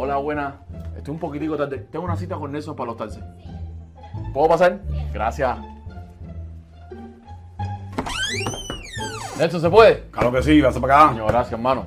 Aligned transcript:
Hola, 0.00 0.16
buena. 0.18 0.54
Estoy 0.96 1.14
un 1.14 1.18
poquitico 1.18 1.56
tarde. 1.56 1.78
Tengo 1.90 2.04
una 2.04 2.14
cita 2.14 2.36
con 2.36 2.52
Nelson 2.52 2.76
para 2.76 2.86
los 2.86 2.96
taxis. 2.96 3.20
¿Puedo 4.32 4.48
pasar? 4.48 4.78
Gracias. 5.12 5.58
Nelson, 9.36 9.60
¿se 9.60 9.68
puede? 9.68 10.04
Claro 10.12 10.30
que 10.30 10.40
sí, 10.44 10.60
vas 10.60 10.78
para 10.78 11.00
acá. 11.00 11.12
Coño, 11.14 11.26
gracias, 11.26 11.52
hermano. 11.54 11.86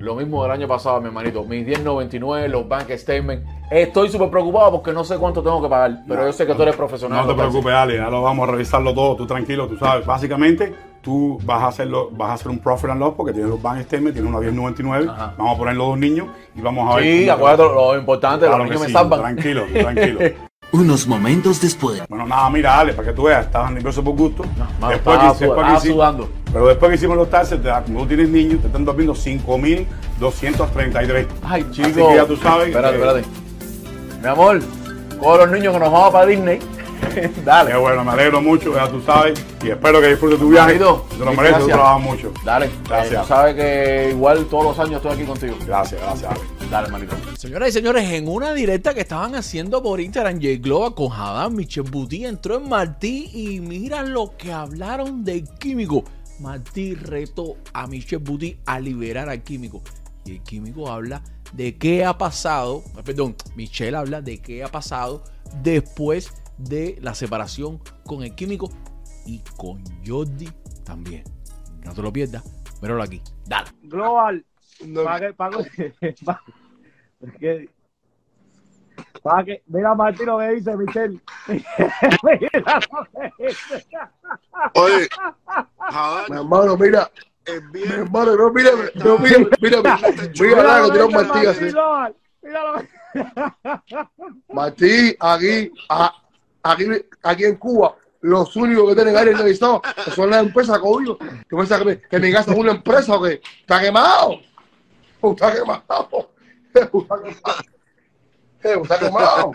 Lo 0.00 0.16
mismo 0.16 0.42
del 0.42 0.50
año 0.50 0.66
pasado, 0.66 1.00
mi 1.00 1.06
hermanito. 1.06 1.44
Mis 1.44 1.64
10.99, 1.64 2.48
los 2.48 2.66
bank 2.66 2.90
statements. 2.90 3.48
Estoy 3.70 4.08
súper 4.08 4.28
preocupado 4.28 4.72
porque 4.72 4.92
no 4.92 5.04
sé 5.04 5.16
cuánto 5.16 5.44
tengo 5.44 5.62
que 5.62 5.68
pagar. 5.68 6.02
Pero 6.08 6.26
yo 6.26 6.32
sé 6.32 6.44
que 6.44 6.56
tú 6.56 6.62
eres 6.62 6.74
profesional. 6.74 7.24
No 7.24 7.32
te 7.32 7.38
preocupes, 7.38 7.72
Ale, 7.72 7.98
ya 7.98 8.10
lo 8.10 8.22
vamos 8.22 8.48
a 8.48 8.50
revisarlo 8.50 8.92
todo, 8.92 9.14
tú 9.14 9.28
tranquilo, 9.28 9.68
tú 9.68 9.76
sabes. 9.76 10.04
Básicamente, 10.04 10.74
tú 11.02 11.38
vas 11.44 11.62
a 11.62 11.66
hacerlo, 11.66 12.08
vas 12.12 12.30
a 12.30 12.34
hacer 12.34 12.48
un 12.48 12.58
profit 12.60 12.90
and 12.90 13.00
loss 13.00 13.14
porque 13.16 13.32
tienes 13.32 13.50
los 13.50 13.60
bank 13.60 13.82
statements, 13.82 14.14
tienes 14.14 14.30
una 14.30 14.38
1099, 14.40 15.06
Ajá. 15.10 15.34
vamos 15.36 15.54
a 15.54 15.58
poner 15.58 15.74
los 15.76 15.88
dos 15.88 15.98
niños 15.98 16.28
y 16.54 16.60
vamos 16.60 16.90
a 16.90 16.96
ver. 16.96 17.04
Sí, 17.04 17.28
acuérdate 17.28 17.62
lo 17.64 17.98
importante, 17.98 18.46
Claro 18.46 18.58
los 18.58 18.66
que 18.66 18.70
niños 18.74 18.80
me 18.82 18.86
sí, 18.86 18.92
salvan. 18.92 19.20
Tranquilo, 19.20 19.64
tranquilo. 19.72 20.20
Unos 20.72 21.06
momentos 21.06 21.60
después. 21.60 22.02
Bueno, 22.08 22.26
nada, 22.26 22.48
mira, 22.48 22.78
Ale, 22.80 22.94
para 22.94 23.08
que 23.08 23.14
tú 23.14 23.24
veas, 23.24 23.44
estabas 23.44 23.72
nervioso 23.72 24.02
por 24.02 24.16
gusto. 24.16 24.42
Mano, 24.80 24.92
después 24.92 25.16
estaba, 25.16 25.36
que, 25.38 25.44
después 25.44 25.60
estaba 25.66 25.80
sudando. 25.80 26.28
Pero 26.50 26.66
después 26.68 26.88
que 26.88 26.94
hicimos 26.96 27.16
los 27.18 27.28
taxes, 27.28 27.60
como 27.84 28.00
tú 28.00 28.06
tienes 28.06 28.30
niños, 28.30 28.60
te 28.62 28.68
están 28.68 28.82
durmiendo 28.82 29.12
5.233. 29.14 31.26
Ay, 31.44 31.66
chico. 31.72 31.88
Así 31.88 31.94
que 31.94 32.14
ya 32.14 32.24
tú 32.24 32.36
sabes. 32.36 32.68
Espérate, 32.68 32.96
que- 32.98 33.04
espérate. 33.04 33.28
Mi 34.22 34.28
amor, 34.28 34.60
con 35.20 35.38
los 35.38 35.50
niños 35.50 35.74
que 35.74 35.80
nos 35.80 35.92
vamos 35.92 36.10
para 36.10 36.24
Disney. 36.26 36.58
Dale. 37.44 37.70
Qué 37.72 37.76
bueno, 37.76 38.04
me 38.04 38.10
alegro 38.12 38.40
mucho, 38.40 38.74
ya 38.74 38.88
tú 38.90 39.00
sabes. 39.02 39.42
Y 39.62 39.70
espero 39.70 40.00
que 40.00 40.08
disfrutes 40.08 40.38
tu 40.38 40.48
viaje. 40.50 40.74
Manito, 40.74 41.06
Te 41.10 41.18
lo 41.18 41.32
mereces, 41.32 41.58
tú 41.58 41.66
gracias. 41.66 41.68
trabajas 41.68 42.02
mucho. 42.02 42.32
Dale. 42.44 42.70
Gracias. 42.88 43.12
Eh, 43.12 43.18
tú 43.22 43.28
sabes 43.28 43.54
que 43.54 44.08
igual 44.10 44.46
todos 44.46 44.64
los 44.64 44.78
años 44.78 44.96
estoy 44.96 45.12
aquí 45.12 45.24
contigo. 45.24 45.56
Gracias, 45.66 46.00
gracias, 46.00 46.30
Ale. 46.30 46.40
Dale, 46.70 46.86
hermanito. 46.86 47.16
Señoras 47.36 47.68
y 47.68 47.72
señores, 47.72 48.10
en 48.10 48.28
una 48.28 48.54
directa 48.54 48.94
que 48.94 49.00
estaban 49.00 49.34
haciendo 49.34 49.82
por 49.82 50.00
Instagram, 50.00 50.36
J 50.36 50.48
Globa 50.60 50.94
con 50.94 51.12
Hadam, 51.12 51.54
Michel 51.54 51.84
Buti 51.84 52.24
entró 52.24 52.56
en 52.56 52.68
Martí 52.68 53.30
y 53.32 53.60
mira 53.60 54.02
lo 54.02 54.36
que 54.36 54.52
hablaron 54.52 55.24
del 55.24 55.48
químico. 55.58 56.04
Martí 56.38 56.94
retó 56.94 57.56
a 57.72 57.86
Michel 57.86 58.18
Buti 58.20 58.56
a 58.66 58.80
liberar 58.80 59.28
al 59.28 59.42
químico. 59.42 59.82
Y 60.24 60.32
el 60.32 60.42
químico 60.42 60.88
habla 60.90 61.22
de 61.52 61.76
qué 61.76 62.04
ha 62.04 62.16
pasado, 62.16 62.82
perdón, 63.04 63.36
Michelle 63.56 63.96
habla 63.96 64.22
de 64.22 64.38
qué 64.38 64.64
ha 64.64 64.68
pasado 64.68 65.22
después 65.62 66.32
de 66.68 66.98
la 67.00 67.14
separación 67.14 67.80
con 68.06 68.22
el 68.22 68.34
químico 68.34 68.68
y 69.26 69.40
con 69.56 69.82
Jordi 70.06 70.48
también. 70.84 71.24
No 71.84 71.92
te 71.94 72.02
lo 72.02 72.12
pierdas, 72.12 72.42
míralo 72.80 73.02
aquí. 73.02 73.20
Dale. 73.46 73.70
Global, 73.82 74.44
que, 77.38 77.68
para 79.22 79.44
que, 79.44 79.62
mira 79.66 79.94
Martín 79.94 80.26
lo 80.26 80.38
que 80.38 80.48
dice 80.54 80.76
Michelle. 80.76 81.20
mira 81.48 82.80
lo 82.90 83.06
que 83.12 83.46
dice. 83.48 83.86
Oye, 84.74 85.08
Mi 86.28 86.36
hermano, 86.36 86.76
mira, 86.76 87.10
mi 87.72 87.82
hermano, 87.82 88.36
no, 88.36 88.52
mira, 88.52 88.70
no, 88.94 89.18
mira, 89.18 89.38
mira, 89.60 89.82
mira, 89.82 89.98
mira, 90.40 90.40
mira 90.40 90.80
lo 90.80 90.92
que 90.92 92.88
Martí, 94.52 95.16
aquí, 95.20 95.70
a- 95.88 96.14
aquí, 96.62 96.84
aquí 97.22 97.44
en 97.44 97.56
Cuba, 97.56 97.96
los 98.20 98.54
únicos 98.56 98.88
que 98.88 98.94
tienen 98.94 99.16
aire 99.16 99.34
acondicionado 99.34 99.82
son 100.14 100.30
las 100.30 100.42
empresas, 100.42 100.78
coño. 100.78 101.16
¿Tú 101.16 101.56
piensas 101.56 101.78
que, 101.80 101.84
mi- 101.84 101.96
que 101.96 102.18
mi 102.18 102.32
casa 102.32 102.52
es 102.52 102.58
una 102.58 102.72
empresa 102.72 103.14
o 103.16 103.22
qué? 103.22 103.40
¿Está 103.60 103.80
quemado? 103.80 104.40
¿Está 105.22 105.52
quemado? 105.54 105.82
¿Está 106.74 106.90
quemado? 106.90 107.26
¿Está 108.62 108.98
quemado? 108.98 109.52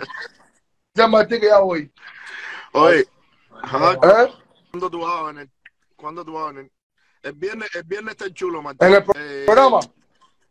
Ya 0.94 1.08
Martí 1.08 1.39
que 1.39 1.47
ya 1.47 1.59
voy. 1.59 1.91
Oye, 2.73 2.99
¿Eh? 3.02 3.05
¿cuándo 4.71 4.89
tú 4.89 4.99
vas 4.99 5.14
a 5.21 5.23
venir? 5.32 5.49
¿Cuándo 5.95 6.26
tú 6.26 6.33
vas 6.33 6.43
a 6.49 6.52
venir? 6.53 6.71
El 7.23 7.33
viernes, 7.33 7.70
el 7.76 7.83
viernes 7.83 8.11
está 8.17 8.32
chulo, 8.33 8.61
Martín. 8.61 8.87
¿En 8.87 8.93
el 8.95 9.03
Eh, 9.15 9.43
programa? 9.45 9.80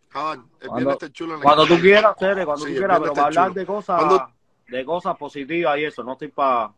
Jadar, 0.08 0.36
el 0.38 0.42
Cuando- 0.68 0.74
viernes 0.76 0.94
está 0.94 1.10
chulo. 1.12 1.34
en 1.34 1.40
Cuando 1.42 1.66
tú 1.66 1.78
quieras, 1.80 2.16
Tere, 2.16 2.44
cuando 2.44 2.64
Sí, 2.64 2.72
tú 2.72 2.78
quieras, 2.78 2.98
pero 3.00 3.12
para 3.12 3.26
hablar 3.26 3.48
chulo. 3.48 3.60
de 3.60 3.66
cosas, 3.66 3.96
Cuando- 3.98 4.32
de 4.68 4.84
cosas 4.84 5.16
positivas 5.16 5.78
y 5.78 5.84
eso, 5.84 6.02
no 6.02 6.12
estoy 6.12 6.28
para. 6.28 6.72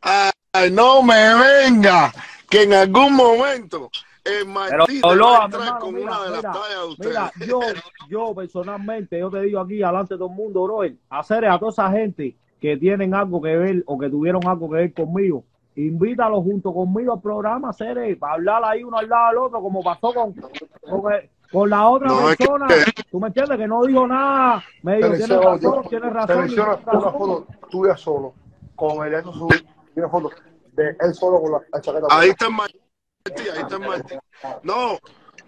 Ay, 0.00 0.70
no 0.70 1.02
me 1.02 1.34
venga, 1.34 2.12
que 2.48 2.62
en 2.62 2.74
algún 2.74 3.14
momento 3.14 3.90
el 4.22 4.46
Martín 4.46 5.00
te 5.02 5.08
Pero, 5.08 5.24
va 5.24 5.36
a 5.36 5.38
mi 5.40 5.44
entrar 5.44 5.62
hermano, 5.62 5.80
con 5.80 5.94
mira, 5.94 6.06
una 6.06 6.24
de 6.24 6.30
las 6.30 6.36
mira, 6.40 6.52
tallas 6.52 6.80
de 6.80 6.86
ustedes. 6.86 7.08
Mira, 7.10 7.32
yo, 7.46 7.60
yo 8.08 8.34
personalmente, 8.34 9.18
yo 9.18 9.30
te 9.30 9.40
digo 9.42 9.60
aquí, 9.60 9.82
adelante 9.82 10.14
de 10.14 10.18
todo 10.18 10.28
el 10.28 10.34
mundo, 10.34 10.62
bro, 10.62 10.80
hacer 11.10 11.46
a 11.46 11.58
toda 11.58 11.70
esa 11.70 11.90
gente 11.90 12.36
que 12.60 12.76
tienen 12.76 13.14
algo 13.14 13.42
que 13.42 13.56
ver 13.56 13.82
o 13.86 13.98
que 13.98 14.08
tuvieron 14.08 14.46
algo 14.46 14.70
que 14.70 14.76
ver 14.76 14.94
conmigo, 14.94 15.44
invítalo 15.76 16.40
junto 16.40 16.72
conmigo 16.72 17.12
al 17.12 17.20
programa, 17.20 17.72
Cere, 17.72 18.16
para 18.16 18.34
hablar 18.34 18.62
ahí 18.64 18.84
uno 18.84 18.96
al 18.96 19.08
lado 19.08 19.28
del 19.28 19.38
otro, 19.38 19.60
como 19.60 19.82
pasó 19.82 20.14
con, 20.14 20.32
con, 20.32 21.12
el- 21.12 21.30
con 21.52 21.70
la 21.70 21.88
otra 21.88 22.08
No, 22.08 22.30
es 22.30 22.36
que- 22.36 22.44
persona. 22.46 22.66
¿Tú 23.10 23.20
me 23.20 23.26
entiendes? 23.28 23.58
Que 23.58 23.66
no 23.68 23.84
dijo 23.84 24.06
nada. 24.06 24.64
Me 24.82 24.96
dijo, 24.96 25.08
tienes 25.10 25.28
razón, 25.28 25.88
tienes 25.88 26.12
razón. 26.12 26.36
selecciona 26.36 26.76
tienes 26.76 26.84
razón". 26.86 27.02
una 27.02 27.12
foto 27.12 27.46
tuya 27.70 27.96
solo, 27.96 28.34
con 28.74 29.06
el 29.06 29.14
eso 29.14 29.32
su- 29.32 29.48
y 29.96 29.98
una 30.00 30.08
foto 30.08 30.30
de 30.72 30.96
él 31.00 31.14
solo 31.14 31.40
con 31.40 31.52
la, 31.52 31.60
la 31.72 31.80
chaqueta. 31.80 32.06
Ahí 32.10 32.30
está 32.30 32.46
el 32.46 32.52
Martín, 32.52 32.80
ahí 33.26 33.60
está 33.62 33.74
el 33.76 33.80
Martín. 33.80 34.18
No, 34.62 34.98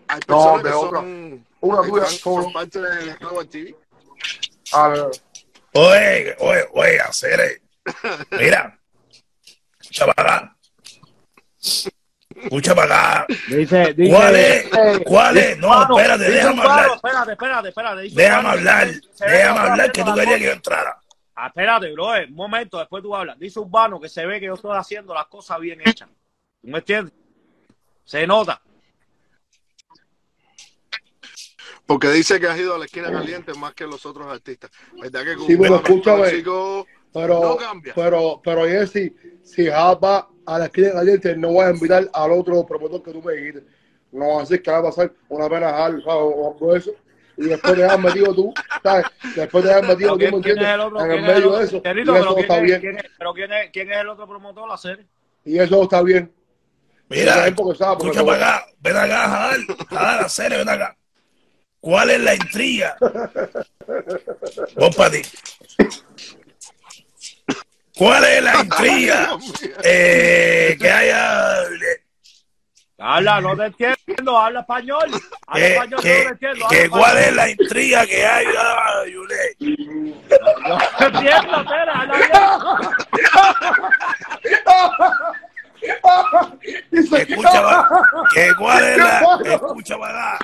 hay 0.08 0.20
No, 0.28 0.36
personas 0.36 0.62
de 0.62 0.68
que 0.70 0.74
otra. 0.76 1.00
son, 1.00 1.46
Una 1.60 1.82
que 1.82 1.88
tuya 1.88 2.04
solo. 2.06 2.42
son 2.44 2.52
parte 2.52 2.80
de 2.80 3.46
TV. 3.50 3.76
A 4.72 4.88
ver, 4.88 5.10
Oye, 5.74 6.36
oye, 6.40 6.68
oye, 6.72 7.00
hacer. 7.00 7.60
Mira. 8.38 8.78
Escucha 9.80 10.06
para 10.14 10.36
acá. 10.36 10.56
Escucha 12.42 12.74
para 12.74 13.20
acá. 13.22 13.26
Dice, 13.48 13.94
dice, 13.94 14.10
¿Cuál 14.14 14.36
es? 14.36 14.64
eh, 14.66 15.02
¿Cuál 15.04 15.36
es? 15.38 15.58
No, 15.58 15.82
espérate, 15.98 16.24
déjame 16.30 16.54
Urbano, 16.60 16.70
hablar. 16.70 16.90
Espérate, 16.96 17.32
espérate, 17.32 17.68
espérate. 17.68 18.00
dice 18.02 18.16
Déjame 18.16 18.48
hablar. 18.48 18.88
Déjame 19.18 19.58
hablar 19.58 19.92
que 19.92 20.04
tú 20.04 20.14
querías 20.14 20.38
que 20.38 20.44
yo 20.44 20.52
entrara. 20.52 20.98
Ah, 21.34 21.46
espérate, 21.48 21.92
bro, 21.92 22.06
un 22.28 22.34
momento, 22.34 22.78
después 22.78 23.02
tú 23.02 23.14
hablas. 23.14 23.38
Dice 23.38 23.58
Urbano 23.60 24.00
que 24.00 24.08
se 24.08 24.24
ve 24.26 24.40
que 24.40 24.46
yo 24.46 24.54
estoy 24.54 24.76
haciendo 24.76 25.12
las 25.14 25.26
cosas 25.26 25.58
bien 25.60 25.80
hechas. 25.84 26.08
¿Tú 26.08 26.68
me 26.68 26.78
entiendes? 26.78 27.12
Se 28.04 28.26
nota. 28.26 28.60
Porque 31.86 32.08
dice 32.10 32.40
que 32.40 32.48
has 32.48 32.58
ido 32.58 32.74
a 32.74 32.78
la 32.78 32.86
esquina 32.86 33.12
caliente 33.12 33.54
más 33.54 33.72
que 33.74 33.86
los 33.86 34.04
otros 34.06 34.26
artistas. 34.26 34.70
¿Verdad 35.00 35.24
que 35.24 35.36
Sí, 35.46 35.56
Cubano, 35.56 35.76
escúchame. 35.76 36.30
chico, 36.30 36.86
pero, 37.12 37.40
No 37.40 37.56
cambia. 37.56 37.92
pero, 37.94 38.40
pero 38.44 38.64
Jesse, 38.66 39.12
si 39.42 39.66
Java 39.66 39.94
va 39.94 40.28
a 40.46 40.58
la 40.58 40.64
esquina 40.66 40.92
caliente, 40.92 41.36
no 41.36 41.52
voy 41.52 41.64
a 41.66 41.70
invitar 41.70 42.08
al 42.12 42.32
otro 42.32 42.64
promotor 42.66 43.02
que 43.02 43.12
tú 43.12 43.22
me 43.22 43.32
dijiste. 43.34 43.64
No, 44.12 44.40
así 44.40 44.58
que 44.58 44.70
va 44.70 44.78
a 44.78 44.82
pasar 44.84 45.12
una 45.28 45.48
pena 45.48 45.70
Jal, 45.72 46.02
o 46.06 46.52
algo 46.52 46.76
eso. 46.76 46.92
Y 47.36 47.44
después 47.44 47.76
de 47.76 47.84
haber 47.84 47.98
metido 47.98 48.34
tú, 48.34 48.54
¿sabes? 48.82 49.06
Después 49.34 49.64
de 49.64 49.72
haber 49.72 49.84
metido 49.88 50.12
tú, 50.12 50.18
¿Quién, 50.18 50.30
¿me 50.30 50.36
entiendes? 50.38 50.68
el 50.68 50.80
otro? 50.80 51.00
En 51.00 51.06
¿Quién 51.10 51.18
el 51.18 51.24
es 51.24 51.28
el 51.28 51.34
medio 51.42 51.58
de 51.58 51.64
eso. 51.64 51.82
Querido, 51.82 52.12
y 52.12 52.14
pero 52.18 52.24
eso 52.24 52.34
¿quién 52.34 52.44
está 52.44 52.56
es- 52.56 52.62
bien. 52.62 52.80
quién 52.80 52.98
es- 52.98 53.10
pero 53.18 53.34
¿quién 53.34 53.52
es, 53.52 53.70
quién 53.72 53.92
es 53.92 53.96
el 53.98 54.08
otro 54.08 54.26
promotor 54.26 54.62
de 54.64 54.68
la 54.70 54.76
serie? 54.78 55.06
Y 55.44 55.58
eso 55.58 55.82
está 55.82 56.02
bien. 56.02 56.32
Mira, 57.08 57.52
Porque 57.54 57.78
sabe, 57.78 57.96
porque 57.98 58.18
escucha 58.18 58.24
para 58.24 58.56
acá. 58.56 58.66
Ven 58.80 58.96
acá, 58.96 59.28
Jadar. 59.28 59.56
Jadar, 59.90 60.20
hacer, 60.24 60.50
ven 60.56 60.68
acá. 60.68 60.96
¿Cuál 61.80 62.10
es 62.10 62.20
la 62.20 62.34
intriga? 62.34 62.96
Vos 64.76 64.96
para 64.96 65.10
ti. 65.10 65.22
¿Cuál 67.96 68.24
es 68.24 68.42
la 68.42 68.54
intriga 68.62 69.38
eh, 69.82 70.76
que 70.78 70.90
haya 70.90 71.54
Habla, 72.98 73.40
no 73.42 73.54
te 73.56 73.64
entiendo, 73.66 74.38
habla 74.38 74.60
español. 74.60 75.04
Habla 75.46 75.66
que, 75.66 75.72
español, 75.74 76.00
que- 76.02 76.08
no 76.08 76.22
te 76.24 76.28
entiendo. 76.30 76.68
que 76.68 76.76
habla 76.84 76.88
cuál 76.90 77.18
es 77.18 77.36
la 77.36 77.50
intriga 77.50 78.06
que 78.06 78.26
hay 78.26 78.46
ah, 78.58 79.02
Yulet? 79.12 79.58
No 80.66 80.78
te 80.98 81.04
entiendo, 81.04 81.56
habla 81.56 82.14
bien. 82.16 82.30
Dice, 86.90 87.22
Escucha, 87.22 87.60
va- 87.60 87.88
que 88.34 88.54
cuál 88.58 88.84
es 88.84 88.96
la 88.98 89.20
escucha 89.44 89.94
acá. 89.94 90.38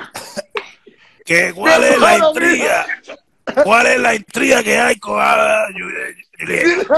que 1.25 1.53
cuál 1.55 1.85
es 1.85 1.99
la 1.99 2.19
intriga 2.19 2.87
cuál 3.65 3.87
es 3.87 3.99
la 4.01 4.15
intriga 4.15 4.63
que 4.63 4.79
hay 4.79 4.97
con 4.99 5.19
ah, 5.21 5.67
Yulet? 5.77 6.17
Yulet? 6.43 6.89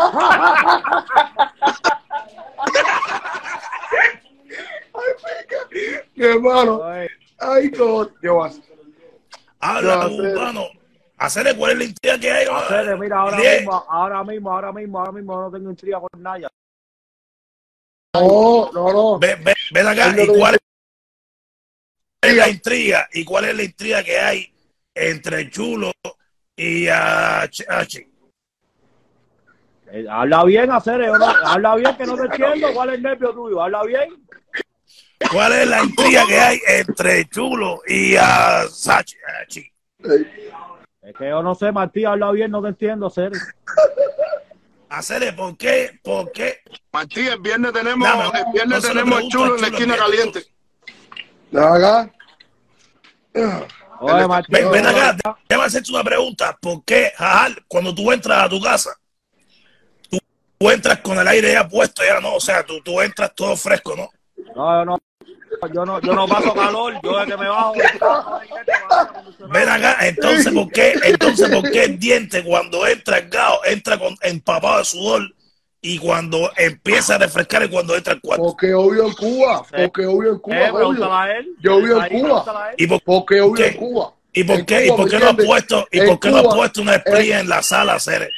Mi 6.15 6.25
hermano, 6.25 6.83
ay, 7.39 7.71
¿cómo 7.73 8.07
te 8.07 8.29
vas? 8.29 8.61
habla 9.61 9.97
No, 9.97 10.09
tú, 10.11 10.23
hacer- 10.23 10.35
mano 10.39 10.67
hacerle 11.17 11.57
cuál 11.57 11.73
es 11.73 11.79
la 11.79 11.85
intriga 11.85 12.19
que 12.19 12.31
hay 12.31 12.47
Tere, 12.69 12.97
mira, 12.97 13.19
ahora 13.19 13.39
mismo, 13.39 13.85
ahora 13.89 14.25
mismo, 14.25 14.51
ahora 14.53 14.73
mismo, 14.73 14.99
ahora 14.99 15.13
mismo 15.13 15.41
no 15.43 15.51
tengo 15.51 15.71
intriga 15.71 16.01
con 16.01 16.23
nadie. 16.23 16.47
No, 18.15 18.71
no, 18.73 18.93
no. 18.93 19.19
ven, 19.19 19.43
ven, 19.43 19.55
ven 19.73 19.87
acá 19.89 20.15
y 20.17 20.27
cuál 20.29 20.57
es 22.23 22.37
la 22.37 22.49
intriga? 22.49 23.09
¿Y 23.13 23.25
cuál 23.25 23.45
es 23.47 23.57
la 23.57 23.63
intriga 23.65 24.03
que 24.05 24.19
hay 24.19 24.55
entre 24.95 25.51
Chulo 25.51 25.91
y 26.57 26.87
a 26.89 27.43
Ch- 27.51 27.67
a 27.69 27.85
Chi? 27.87 28.07
Eh, 29.95 30.07
habla 30.11 30.43
bien, 30.43 30.73
hacer 30.73 30.99
no, 31.07 31.25
habla 31.25 31.77
bien 31.77 31.97
que 31.97 32.05
no 32.05 32.17
te 32.17 32.23
entiendo. 32.23 32.73
¿Cuál 32.75 32.89
es 32.89 32.95
el 32.97 33.03
nervio 33.03 33.33
tuyo? 33.33 33.63
Habla 33.63 33.85
bien. 33.85 34.27
¿Cuál 35.31 35.53
es 35.53 35.69
la 35.69 35.85
intriga 35.85 36.27
que 36.27 36.41
hay 36.41 36.61
entre 36.67 37.29
Chulo 37.29 37.81
y 37.87 38.17
a 38.17 38.65
Sachi? 38.69 39.17
a 39.19 39.47
Chi? 39.47 39.71
Es 41.01 41.15
que 41.17 41.29
yo 41.29 41.45
no 41.45 41.55
sé, 41.55 41.71
Martí, 41.71 42.05
habla 42.05 42.33
bien, 42.33 42.51
no 42.51 42.61
te 42.61 42.69
entiendo, 42.69 43.07
hacer. 43.07 43.31
Hacerle, 44.89 45.33
¿por 45.33 45.57
qué? 45.57 46.01
¿Por 46.03 46.33
qué? 46.33 46.59
Martí, 46.93 47.29
el 47.29 47.39
viernes 47.39 47.73
tenemos, 47.73 48.09
el 48.35 48.53
viernes 48.53 48.83
no 48.83 48.89
lo 48.89 48.95
tenemos 48.95 49.21
el 49.21 49.29
chulo 49.29 49.55
en 49.55 49.63
la 49.63 49.69
chulo 49.69 49.79
esquina 49.79 49.95
el 49.95 50.01
caliente. 50.01 50.45
Acá. 51.57 52.13
Oye, 54.01 54.27
Martí, 54.27 54.53
Ven, 54.53 54.71
ven 54.73 54.83
no, 54.83 54.89
acá, 54.89 55.17
no, 55.25 55.39
déjame 55.49 55.67
hacerte 55.67 55.93
una 55.93 56.03
pregunta. 56.03 56.59
¿Por 56.61 56.85
qué, 56.85 57.13
Jajal, 57.15 57.65
cuando 57.69 57.95
tú 57.95 58.11
entras 58.11 58.43
a 58.43 58.49
tu 58.49 58.61
casa, 58.61 58.91
tú, 60.59 60.71
entras 60.71 61.01
con 61.01 61.19
el 61.19 61.29
aire 61.29 61.53
ya 61.53 61.69
puesto, 61.69 62.03
ya 62.05 62.21
no? 62.21 62.35
O 62.35 62.41
sea, 62.41 62.65
tú, 62.65 62.81
tú 62.83 63.01
entras 63.01 63.35
todo 63.35 63.57
fresco, 63.57 63.95
¿no? 63.97 64.11
No, 64.55 64.79
yo 64.79 64.85
no, 64.85 64.99
yo 65.73 65.85
no, 65.85 66.01
yo 66.01 66.15
no 66.15 66.27
paso 66.27 66.55
calor, 66.55 66.95
yo 67.03 67.19
de 67.19 67.27
que 67.27 67.37
me 67.37 67.49
bajo. 67.49 67.75
Ven 69.51 69.69
acá, 69.69 70.07
entonces, 70.07 70.53
¿por 70.53 70.71
qué, 70.71 70.95
entonces, 71.05 71.49
¿por 71.49 71.71
qué 71.71 71.85
el 71.85 71.99
diente 71.99 72.45
cuando 72.45 72.87
entra 72.87 73.19
el 73.19 73.29
gao 73.29 73.61
entra 73.65 73.99
con 73.99 74.17
empapado 74.23 74.79
de 74.79 74.85
sudor 74.85 75.23
y 75.81 75.99
cuando 75.99 76.51
empieza 76.57 77.17
a 77.17 77.19
refrescar 77.19 77.65
y 77.65 77.69
cuando 77.69 77.97
entra 77.97 78.15
el 78.15 78.21
cuarto? 78.21 78.43
Porque 78.43 78.71
yo 78.71 78.89
vivo 78.91 79.07
en 79.07 79.15
Cuba. 79.15 79.63
Porque 79.71 80.03
yo 80.03 80.19
vivo 80.19 80.33
en 80.33 80.39
Cuba. 80.39 80.57
Eh, 80.57 80.71
obvio. 80.71 81.25
él. 81.25 81.49
Yo 81.61 81.81
vivo 81.81 82.03
en 82.03 82.21
Cuba. 82.21 82.71
¿Y 82.77 82.87
por, 82.87 83.03
Porque 83.03 83.35
¿Qué? 83.57 83.67
en 83.69 83.77
Cuba. 83.77 84.13
y 84.33 84.45
por 84.45 84.67
qué, 84.67 84.87
y 84.87 84.89
Cuba, 84.89 84.97
por 84.97 85.05
¿me 85.07 85.11
qué 85.11 85.19
no 85.19 85.31
has 85.31 85.47
puesto, 85.47 85.89
y 85.91 85.99
En 86.01 86.07
por 86.07 86.21
qué 86.21 86.31
no 86.31 86.37
has 86.39 86.55
puesto 86.55 86.83
una 86.83 86.95
espría 86.97 87.41
en 87.41 87.49
la 87.49 87.63
sala, 87.63 87.99
Cere? 88.01 88.31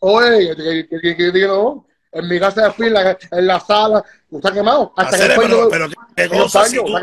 Oye, 0.00 0.54
que, 0.56 0.86
que, 0.88 1.00
que, 1.00 1.16
que- 1.16 1.32
que 1.32 1.46
no. 1.46 1.84
En 2.10 2.26
mi 2.26 2.40
casa 2.40 2.64
de 2.64 2.72
fila, 2.72 3.18
en 3.32 3.46
la 3.46 3.60
sala, 3.60 4.02
está 4.32 4.50
quemado. 4.50 4.94
Hasta 4.96 5.16
que 5.18 5.24
Hacer, 5.24 5.30
el 5.32 5.40
pero, 5.40 5.68
pero 5.68 5.88
qué 6.16 6.28
cosa, 6.30 6.64
si 6.64 6.76
tú, 6.78 6.94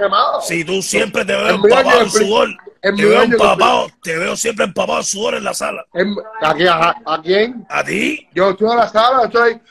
si 0.41 0.65
tú 0.65 0.81
siempre 0.81 1.23
te 1.23 1.35
veo 1.35 1.47
empapado 1.49 2.01
en 2.01 2.09
sudor, 2.09 2.49
en 2.81 2.95
te 2.95 3.05
veo 3.05 3.21
empapado, 3.21 3.87
te 4.01 4.17
veo 4.17 4.35
siempre 4.35 4.65
empapado 4.65 4.99
en 4.99 5.05
sudor 5.05 5.35
en 5.35 5.43
la 5.43 5.53
sala. 5.53 5.85
En- 5.93 6.15
aquí, 6.41 6.65
a, 6.65 6.95
¿A 7.05 7.21
quién? 7.21 7.67
¿A 7.69 7.83
ti? 7.83 8.27
Yo 8.33 8.49
estoy 8.49 8.71
en 8.71 8.77
la 8.77 8.89
sala, 8.89 9.25
estoy 9.25 9.61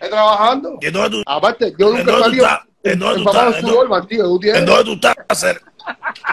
trabajando. 0.00 0.78
¿Y 0.80 0.86
en 0.86 0.92
dónde 0.92 1.10
tú, 1.10 1.22
Aparte, 1.26 1.74
yo 1.78 1.90
¿En 1.96 2.04
nunca 2.04 2.24
tú 2.24 2.32
estás? 2.32 2.60
¿En 2.82 2.98
dónde 2.98 3.14
tú 3.14 3.20
empapado 3.20 3.48
estás? 3.50 3.58
en 3.62 3.64
¿En 3.66 3.70
sudor, 3.72 3.88
Martín, 3.88 4.18
tú 4.18 4.40
en 4.42 4.66
dónde 4.66 4.84
tú 4.84 4.92
estás, 4.94 5.14
Hacer? 5.28 5.60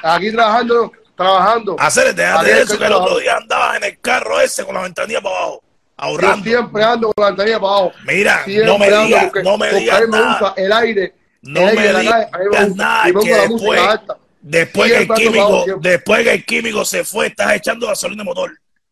Aquí 0.04 0.32
trabajando, 0.32 0.92
trabajando. 1.16 1.76
Hacer, 1.80 2.16
déjate 2.16 2.46
de 2.46 2.52
es 2.54 2.58
eso 2.62 2.74
que 2.74 2.80
que 2.80 2.86
el 2.86 2.94
otro 2.94 3.20
día 3.20 3.38
andabas 3.38 3.78
en 3.78 3.84
el 3.84 4.00
carro 4.00 4.42
ese 4.42 4.66
con 4.66 4.74
la 4.74 4.82
ventanilla 4.82 5.22
para 5.22 5.36
abajo, 5.38 5.64
Yo 6.00 6.06
ahorrando. 6.06 6.44
siempre 6.44 6.84
ando 6.84 7.12
con 7.14 7.24
la 7.24 7.30
ventanilla 7.32 7.60
para 7.60 7.74
abajo. 7.74 7.92
Mira, 8.06 8.44
Siempre 8.46 8.66
no 8.66 8.78
me 8.78 8.86
digas, 9.06 9.32
no 9.44 9.58
me 9.58 9.74
digas 9.74 9.98
a 9.98 10.02
mí 10.02 10.08
me 10.12 10.18
nada. 10.18 10.40
gusta 10.40 10.54
el 10.62 10.72
aire. 10.74 11.16
No 11.42 11.60
el 11.62 11.68
aire 11.70 11.82
me 11.88 11.94
me 11.94 12.00
digas 12.02 12.28
gusta. 12.50 12.68
nada 12.76 13.10
Y 13.10 13.14
pongo 13.14 13.26
que 13.26 13.32
la 13.32 13.38
después, 13.38 13.62
música 13.62 13.92
alta. 13.92 14.18
después 14.42 14.92
que 14.92 14.98
el 14.98 15.10
químico, 15.14 15.66
después 15.82 16.24
que 16.24 16.34
el 16.34 16.46
químico 16.46 16.86
se 16.86 17.04
fue, 17.04 17.28
estás 17.28 17.54
echando 17.54 17.88
gasolina 17.88 18.24
de 18.24 18.26
motor. 18.26 18.52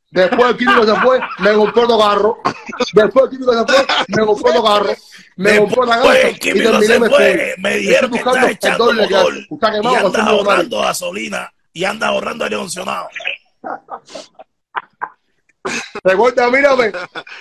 Después 0.10 0.50
el 0.52 0.58
químico 0.58 0.86
se 0.86 0.96
fue, 1.02 1.20
me 1.40 1.54
compró 1.54 1.84
otro 1.84 1.98
carro. 2.00 2.38
Después 2.94 3.26
el 3.26 3.30
químico 3.32 3.54
se 3.54 3.74
fue, 3.74 3.86
me 4.08 4.26
compró 4.26 4.50
otro 4.52 4.64
carro. 4.64 4.94
Me 5.36 5.58
compró 5.60 5.84
la 5.86 5.96
Después 5.98 6.24
el 6.26 6.32
y 6.32 6.40
químico 6.40 6.72
terminé 6.72 6.88
se 6.94 7.00
me 7.00 7.10
fue, 7.10 7.54
fui. 7.54 7.64
me 7.64 7.78
dijeron 7.78 8.12
que 8.12 8.18
estás 8.18 8.50
echando 8.50 8.86
doble 8.86 9.08
que 9.08 9.14
motor 9.14 9.34
está 9.52 9.68
y 9.68 9.72
quemado, 9.74 9.96
andas 9.98 10.12
consumo 10.14 10.26
de 10.26 10.30
ahorrando 10.50 10.80
gasolina 10.82 11.54
y 11.74 11.84
andas 11.84 12.10
ahorrando 12.10 12.44
aire 12.46 12.56
acondicionado. 12.56 13.10
Recuerda, 16.04 16.50
mírame. 16.50 16.92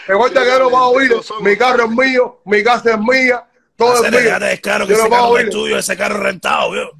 Recuerda 0.06 0.42
que 0.42 0.48
yo 0.48 0.58
no 0.60 0.70
puedo 0.70 0.84
oír. 0.88 1.12
Mi 1.40 1.56
carro 1.56 1.84
es 1.84 1.90
mío, 1.90 2.40
mi 2.44 2.62
casa 2.62 2.90
es 2.92 2.98
mía, 2.98 3.44
todo 3.76 4.04
es 4.04 4.10
mío. 4.10 4.38
de 4.38 4.60
claro 4.60 4.86
que 4.86 4.92
Yo 4.92 4.98
no 4.98 5.04
ese 5.04 5.08
puedo 5.08 5.22
carro 5.22 5.38
es 5.38 5.50
tuyo, 5.50 5.78
ese 5.78 5.96
carro 5.96 6.14
es 6.16 6.22
rentado, 6.22 6.70
¿vio? 6.72 6.90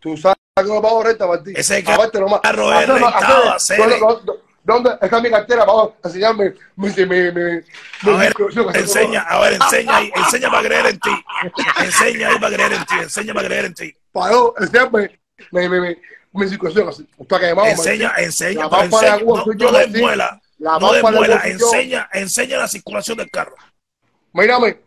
Tú 0.00 0.16
sabes 0.16 0.36
que 0.56 0.62
no 0.64 0.82
pago 0.82 1.02
renta, 1.02 1.26
Martín. 1.26 1.54
Ese 1.56 1.78
Aparte, 1.86 2.20
nomás. 2.20 2.40
carro 2.40 2.72
es 2.72 2.88
rentado. 2.88 3.56
¿Dónde, 4.64 4.90
está 5.00 5.20
mi 5.20 5.28
cartera? 5.28 5.64
Vamos 5.64 5.94
a 6.04 6.06
enseñarme 6.06 6.54
mi, 6.76 6.88
mi, 6.90 7.04
mi, 7.06 7.32
mi, 7.32 8.12
A 8.12 8.16
ver, 8.16 8.32
enseña, 8.74 9.22
a 9.22 9.40
ver, 9.40 9.54
enseña 9.54 9.96
ahí, 9.96 10.12
enseña 10.14 10.50
para 10.52 10.62
creer 10.68 10.86
en 10.86 11.00
ti. 11.00 11.10
Enseña 11.80 12.28
ahí 12.28 12.38
para 12.38 12.54
creer 12.54 12.72
en 12.74 12.84
ti, 12.86 12.94
enseña 13.00 13.34
para 13.34 13.48
creer 13.48 13.64
en 13.64 13.74
ti. 13.74 13.96
Para 14.12 14.30
yo 14.32 14.54
enseñarme 14.60 15.18
mi, 15.50 15.68
mi, 15.68 15.80
mi, 15.80 15.96
mi 16.34 16.48
situación 16.48 16.88
así. 16.88 17.04
Está 17.18 17.40
quemado, 17.40 17.66
Enseña, 17.66 18.08
Martín. 18.10 18.24
enseña, 18.24 18.62
enseña, 18.62 18.68
Cuba 18.68 19.18
no, 19.24 19.44
no 19.46 19.52
yo, 19.54 19.72
desmuela, 19.72 20.40
La 20.62 20.78
no 20.78 20.94
yo. 20.94 21.38
enseña, 21.44 22.08
enseña 22.12 22.56
la 22.56 22.68
circulación 22.68 23.18
del 23.18 23.28
carro. 23.32 23.56
Mírame, 24.32 24.78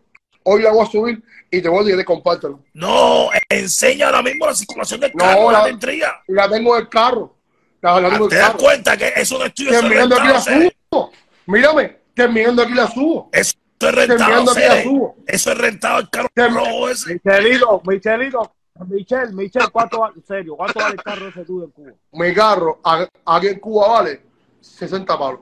hoy 0.44 0.62
la 0.62 0.72
voy 0.72 0.86
a 0.88 0.90
subir 0.90 1.22
y 1.52 1.62
te 1.62 1.68
voy 1.68 1.80
a 1.80 1.84
decir 1.84 1.98
que 2.00 2.06
compártelo. 2.06 2.62
No, 2.74 3.28
enseña 3.50 4.06
ahora 4.06 4.22
mismo 4.22 4.46
la 4.46 4.56
circulación 4.56 5.02
del 5.02 5.12
No, 5.14 5.26
carro, 5.26 5.52
la 5.52 5.68
la-. 5.68 6.24
Y 6.30 6.32
la 6.34 6.50
tengo 6.50 6.78
en 6.78 6.82
el 6.84 6.88
carro. 6.90 7.36
La, 7.82 8.00
la 8.00 8.10
tengo 8.10 8.30
¿Te 8.30 8.38
das 8.38 8.48
carro. 8.52 8.60
cuenta 8.60 8.96
que 8.96 9.12
eso 9.18 9.38
no 9.38 9.44
es 9.44 9.54
tuyo, 9.54 9.70
eso 9.72 9.80
es 9.80 9.84
Terminando 9.84 10.16
aquí 10.16 10.28
la 10.30 10.40
subo. 10.42 11.12
Mírame, 11.48 11.98
terminando 12.14 12.62
aquí 12.62 12.74
la 12.74 12.88
subo. 12.88 13.30
Eso 13.34 13.54
es 13.82 13.92
rentado, 13.96 14.52
aquí 14.52 14.62
la 14.62 14.82
subo. 14.84 15.16
Eso 15.28 15.52
es 15.52 15.58
rentado 15.58 16.00
el 16.00 16.10
carro 16.10 16.30
rojo 16.36 16.90
ese. 16.90 17.14
Michelito, 17.16 17.82
Michelito, 17.86 18.56
Michel, 18.88 19.34
Michel, 19.34 19.70
¿cuánto 19.74 20.00
vale? 20.00 20.14
En 20.16 20.26
serio, 20.26 20.56
¿cuánto 20.56 20.80
vale 20.80 20.96
el 20.96 21.04
carro 21.04 21.28
ese 21.28 21.44
tuyo 21.44 21.66
en 21.66 21.72
Cuba? 21.72 21.92
Mi 22.14 22.34
carro 22.34 22.80
aquí 23.26 23.48
en 23.48 23.60
Cuba 23.60 23.90
vale 23.90 24.22
60 24.62 25.20
palos. 25.20 25.42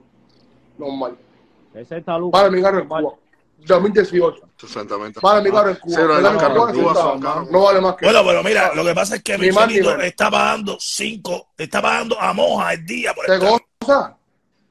Normal. 0.78 1.18
60 1.74 2.18
lucas. 2.18 2.42
Vale 2.42 2.56
mi 2.56 2.62
carro 2.62 2.80
en 2.80 2.88
Cuba. 2.88 3.14
2018. 3.66 4.42
Exactamente. 4.64 5.20
Vale 5.22 5.42
mi 5.42 5.52
carro 5.56 5.70
en 5.70 5.76
Cuba. 5.78 6.02
El 6.02 6.08
los 6.08 6.18
año 6.18 6.38
carros 6.40 6.40
pasado, 6.58 6.70
en 6.70 6.76
Cuba 6.76 6.94
60 6.94 7.02
son 7.12 7.22
caros. 7.22 7.52
No 7.52 7.62
vale 7.64 7.82
más 7.82 7.96
que 7.96 8.06
Bueno, 8.06 8.22
pero 8.26 8.44
mira, 8.44 8.76
lo 8.76 8.84
que 8.86 8.94
pasa 8.94 9.16
es 9.16 9.24
que 9.24 9.38
Michelito 9.38 9.90
menos. 9.92 10.04
está 10.06 10.30
pagando 10.32 10.78
cinco, 10.80 11.48
está 11.58 11.82
pagando 11.82 12.20
a 12.20 12.34
moja 12.34 12.74
el 12.74 12.86
día 12.86 13.14
por 13.14 13.26
el 13.30 13.40
¿Qué 13.40 13.46
carro. 13.46 13.60
cosa? 13.80 14.18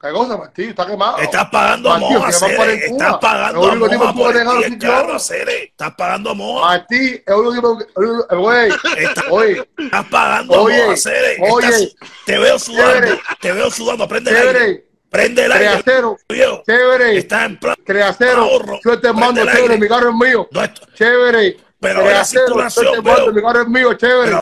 ¿Qué 0.01 0.11
cosa, 0.11 0.37
Martín? 0.37 0.69
Está 0.69 0.85
quemado. 0.85 1.17
Estás 1.19 1.49
pagando 1.49 1.89
a 1.89 1.97
moja, 1.97 2.19
para 2.19 2.31
Cere. 2.33 2.55
Cuba. 2.57 3.05
Estás 3.05 3.17
pagando 3.19 3.71
a 3.71 3.75
moja 3.75 4.13
por 4.13 4.35
el 4.35 4.63
el 4.73 4.77
carro. 4.77 5.17
Cere. 5.19 5.63
Estás 5.63 5.95
pagando 5.95 6.29
a 6.29 6.33
moja. 6.33 6.65
Martín, 6.67 7.13
es 7.15 7.23
lo 7.27 7.49
único 7.49 7.77
que. 7.77 7.85
el- 7.97 8.37
Güey, 8.37 8.69
Está- 8.97 9.23
oye, 9.31 9.69
Estás 9.77 10.05
pagando 10.11 10.61
Oye, 10.61 10.81
a 10.81 10.85
moja, 10.85 10.97
Cere. 10.97 11.37
oye. 11.49 11.67
Estás- 11.67 11.95
te 12.25 12.37
veo 12.37 12.59
sudando, 12.59 13.17
te 13.39 13.51
veo 13.53 13.71
sudando. 13.71 14.07
Prende 14.07 14.31
el 14.31 14.47
aire. 14.47 14.85
Prende 15.13 15.45
el 15.45 15.51
aire. 15.51 15.83
viejo. 16.27 16.63
chévere, 16.65 17.17
Estás 17.19 17.45
en 17.45 17.59
plan 17.59 17.75
creacero, 17.85 18.41
ahorro. 18.45 18.79
suerte 18.81 19.09
en 19.09 19.15
mando, 19.15 19.41
Prende 19.43 19.51
chévere, 19.53 19.73
aire. 19.75 19.77
mi 19.83 19.87
carro 19.87 20.09
es 20.09 20.15
mío. 20.15 20.47
No, 20.51 20.63
es- 20.63 20.71
Chévere, 20.95 21.57
Pero 21.79 21.99
la 21.99 22.05
creacero, 22.07 22.45
circulación, 22.47 22.85
suerte 22.85 22.97
en 22.97 23.15
mando, 23.15 23.33
mi 23.33 23.41
carro 23.43 23.61
es 23.61 23.67
mío, 23.67 23.93
chévere. 23.93 24.39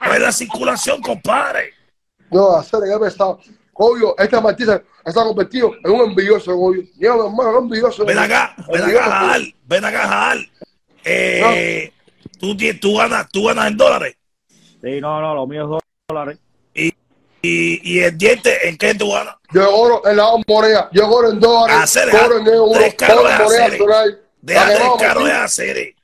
pero 0.00 0.14
es 0.14 0.20
la 0.22 0.32
circulación, 0.32 1.02
compadre. 1.02 1.74
No, 2.30 2.56
hacer 2.56 2.80
qué 2.90 2.98
pesado. 2.98 3.38
Obvio, 3.74 4.14
Martín 4.42 4.66
se 4.66 4.82
está 5.04 5.24
convertido 5.24 5.72
en 5.84 5.90
un 5.90 6.00
envidioso, 6.08 6.52
obvio. 6.58 6.84
Yo, 6.96 7.14
mi 7.16 7.26
hermano, 7.26 7.52
no 7.52 7.58
envidioso. 7.58 8.06
Ven 8.06 8.18
acá, 8.18 8.54
ven 8.72 8.82
acá. 8.82 9.02
Jajal, 9.02 9.54
ven 9.66 9.84
acá, 9.84 9.98
Jajal. 10.08 10.50
Eh, 11.04 11.92
tú, 12.40 12.56
ti- 12.56 12.72
tú, 12.80 12.96
ganas, 12.96 13.28
tú 13.30 13.44
ganas 13.44 13.66
en 13.66 13.76
dólares. 13.76 14.16
Sí, 14.80 15.00
no, 15.02 15.20
no, 15.20 15.34
lo 15.34 15.46
mío 15.46 15.64
es 15.78 15.82
dólares. 16.08 16.38
Y, 17.46 17.80
y 17.96 18.00
el 18.00 18.16
diente, 18.16 18.66
¿en 18.66 18.78
qué 18.78 18.94
tú 18.94 19.12
ganas? 19.12 19.36
Yo 19.52 19.70
cobro 19.70 20.02
en 20.06 20.16
la 20.16 20.30
moneda, 20.48 20.88
yo 20.92 21.06
cobro 21.08 21.30
en 21.30 21.38
dólares, 21.38 21.76
Hacer, 21.82 22.08
cobro 22.10 22.38
en 22.38 22.46
euros, 22.46 22.72
tres 22.72 22.94
carros 22.94 23.16
cobro 23.22 23.30
en 23.30 23.36
de 24.40 25.32
hacer. 25.32 25.94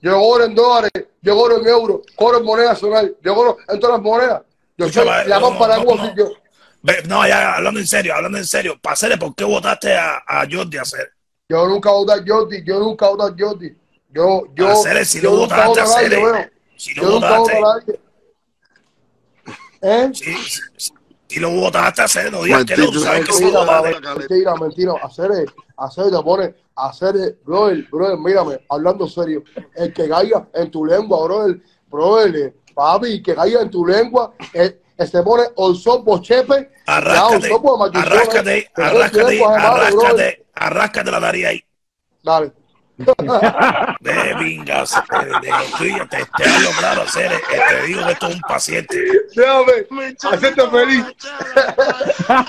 Yo 0.00 0.18
cobro 0.18 0.44
en 0.44 0.54
dólares, 0.54 0.90
yo 1.20 1.36
cobro 1.36 1.60
en 1.60 1.66
euros, 1.66 2.00
cobro 2.16 2.38
en 2.38 2.44
moneda 2.44 2.68
nacional, 2.70 3.14
yo 3.22 3.34
cobro 3.34 3.58
en 3.68 3.80
todas 3.80 3.96
las 3.96 4.02
monedas. 4.02 4.42
Yo 4.78 4.86
Escucha, 4.86 5.04
soy 5.04 5.28
la 5.28 5.40
no, 5.40 5.58
para 5.58 5.76
no, 5.76 5.94
no. 5.94 6.14
yo. 6.16 6.30
Ya 7.26 7.54
hablando 7.56 7.80
en 7.80 7.86
serio, 7.86 8.14
hablando 8.14 8.38
en 8.38 8.46
serio. 8.46 8.78
Para 8.80 8.94
hacer, 8.94 9.18
¿por 9.18 9.34
qué 9.34 9.44
votaste 9.44 9.94
a, 9.94 10.22
a 10.26 10.46
Jordi 10.50 10.78
a 10.78 10.82
hacer? 10.82 11.12
Yo 11.50 11.66
nunca 11.68 11.90
voté 11.90 12.12
a 12.14 12.24
Jordi, 12.26 12.64
yo 12.64 12.78
nunca 12.78 13.08
voté 13.08 13.24
a 13.24 13.46
Jordi. 13.46 13.76
Yo, 14.10 14.44
yo, 14.54 14.74
si 15.04 15.20
yo 15.20 15.32
no 15.32 15.36
votaste 15.36 15.80
a 15.80 16.08
veo. 16.08 16.50
Si 16.76 16.94
no 16.94 17.10
votaste. 17.10 18.00
¿Eh? 19.82 20.10
si, 20.12 20.34
si- 20.34 20.92
si 21.28 21.40
lo 21.40 21.50
votaste 21.50 22.00
a 22.00 22.04
hacer, 22.06 22.32
no 22.32 22.42
digas 22.42 22.64
que 22.64 22.76
no, 22.76 22.92
sabes 22.94 23.26
que 23.26 23.32
sí 23.34 23.44
Mentira, 23.44 23.60
votaste. 23.60 24.18
mentira, 24.18 24.54
mentira. 24.56 24.92
Hacer, 25.02 25.30
hacer, 25.76 26.04
te 26.10 26.22
pone, 26.22 26.54
hacer, 26.74 27.38
brother, 27.44 27.86
brother, 27.90 28.18
mírame, 28.18 28.60
hablando 28.70 29.06
serio. 29.06 29.42
El 29.74 29.92
que 29.92 30.08
caiga 30.08 30.48
en 30.54 30.70
tu 30.70 30.86
lengua, 30.86 31.22
brother, 31.24 31.60
brother, 31.90 32.54
papi, 32.74 33.22
que 33.22 33.34
caiga 33.34 33.60
en 33.60 33.70
tu 33.70 33.84
lengua, 33.86 34.32
eh, 34.54 34.80
eh, 34.96 35.06
se 35.06 35.22
pone 35.22 35.44
Olsopo 35.56 36.18
Chepe, 36.20 36.70
Arráscate, 36.86 37.50
arráscate, 37.94 38.58
eh, 38.58 38.68
arráscate, 38.74 39.44
arráscate, 39.44 40.46
arráscate 40.54 41.10
la 41.10 41.20
nariz 41.20 41.46
ahí. 41.46 41.64
Dale. 42.22 42.52
De 42.98 44.34
vingas, 44.40 44.92
de, 45.40 45.52
tuyos, 45.78 46.08
te, 46.08 46.24
te 46.36 46.48
hablo 46.48 46.70
claro, 46.78 47.02
hacer, 47.02 47.30
te 47.48 47.86
digo 47.86 48.04
que 48.04 48.12
esto 48.12 48.26
es 48.28 48.34
un 48.34 48.40
paciente. 48.40 49.04
Déjame, 49.34 50.16
hacerte 50.20 50.68
feliz. 50.68 51.04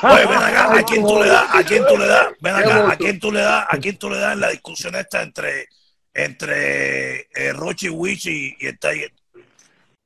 Oye, 0.01 0.25
ven 0.25 0.38
acá, 0.39 0.75
¿a 0.75 0.84
quién 0.84 1.06
tú 1.06 1.22
le 1.22 1.29
das? 1.29 1.56
¿A 1.56 1.63
quién 1.63 1.86
tú 1.86 1.98
le 1.98 2.08
das? 2.08 2.27
Ven 2.41 2.56
acá, 2.56 2.91
¿a 2.91 2.98
quién 2.98 3.20
tú 3.20 3.32
le 3.32 3.41
das? 3.41 3.65
¿A 3.70 3.77
quién 3.77 3.98
tú 3.98 4.10
le 4.10 4.18
das 4.18 4.34
en 4.34 4.39
la 4.39 4.50
discusión 4.50 4.96
esta 4.96 5.22
entre, 5.22 5.68
entre 6.15 7.27
eh, 7.32 7.53
Rochi 7.53 7.89
Wich 7.89 8.25
y, 8.25 8.56
y 8.60 8.68
el 8.68 8.79
Tiger? 8.79 9.12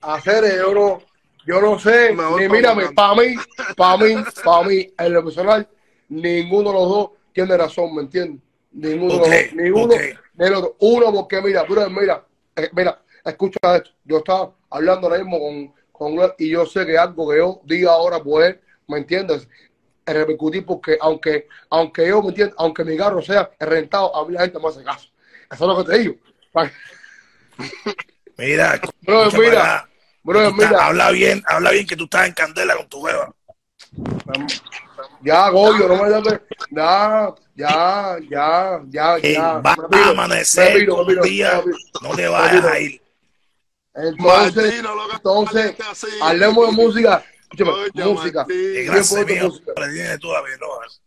Hacer, 0.02 0.58
yo 0.58 0.74
no, 0.74 1.02
yo 1.46 1.62
no 1.62 1.80
sé, 1.80 2.14
ni 2.38 2.50
mírame, 2.50 2.92
para 2.92 3.16
mí, 3.16 3.36
para 3.78 3.98
mí, 3.98 4.16
para 4.44 4.68
mí, 4.68 4.94
en 4.98 5.14
lo 5.14 5.24
personal, 5.24 5.70
ninguno 6.10 6.70
de 6.70 6.76
los 6.80 6.90
dos 6.90 7.10
tiene 7.32 7.56
razón, 7.56 7.96
¿me 7.96 8.02
entiendes? 8.02 8.42
Ninguno 8.74 9.16
Ok, 9.16 9.28
de 9.28 9.30
los 9.30 9.46
dos, 9.46 9.54
ninguno 9.56 9.94
ok. 9.96 10.02
Del 10.34 10.54
otro. 10.56 10.76
Uno, 10.80 11.12
porque 11.14 11.42
mira, 11.42 11.64
bro, 11.64 11.90
mira, 11.90 12.26
eh, 12.56 12.70
mira, 12.74 13.02
escucha 13.24 13.60
esto. 13.76 13.92
Yo 14.04 14.18
estaba 14.18 14.54
hablando 14.70 15.08
ahora 15.08 15.20
mismo 15.24 15.40
con, 15.40 15.74
con 16.18 16.34
y 16.38 16.50
yo 16.50 16.66
sé 16.66 16.86
que 16.86 16.98
algo 16.98 17.30
que 17.30 17.38
yo 17.38 17.62
diga 17.64 17.92
ahora 17.92 18.22
puede, 18.22 18.62
¿me 18.88 18.98
entiendes? 18.98 19.48
Repercutir 20.06 20.66
porque 20.66 20.98
aunque, 21.00 21.48
aunque 21.70 22.08
yo, 22.08 22.22
¿me 22.22 22.30
entiendes? 22.30 22.56
Aunque 22.58 22.84
mi 22.84 22.98
carro 22.98 23.22
sea 23.22 23.50
rentado, 23.60 24.16
a 24.16 24.28
mí 24.28 24.34
la 24.34 24.42
gente 24.42 24.60
me 24.60 24.68
hace 24.68 24.84
caso. 24.84 25.10
Eso 25.52 25.72
es 25.72 25.78
lo 25.78 25.84
que 25.86 25.92
te 25.92 25.98
digo. 26.00 26.16
Mira, 28.38 28.80
Bro, 29.02 29.32
mira, 29.34 29.88
bro, 30.24 30.52
mira. 30.54 30.86
habla 30.88 31.12
bien, 31.12 31.44
habla 31.46 31.72
bien 31.72 31.86
que 31.86 31.96
tú 31.96 32.06
estás 32.06 32.28
en 32.28 32.34
candela 32.34 32.76
con 32.76 32.90
tu 32.90 33.04
beba. 33.04 33.32
Ya, 35.22 35.50
Goyo, 35.50 35.88
no 35.88 36.04
me 36.04 36.10
llames. 36.10 36.42
Ya, 36.72 37.34
ya, 37.56 38.18
ya, 38.30 38.82
ya, 38.90 39.18
ya. 39.20 39.58
va 39.60 39.76
a 39.78 40.10
amanecer 40.10 40.90
un 40.90 41.22
día, 41.22 41.64
no 42.02 42.16
te 42.16 42.28
vayas 42.28 42.66
a 42.66 42.80
ir. 42.80 43.02
Entonces, 43.96 44.74
entonces, 44.80 45.76
hablemos 46.22 46.68
de 46.68 46.72
música. 46.74 47.24
Escúchame, 47.42 47.72
Oye, 47.72 48.06
música. 48.06 48.46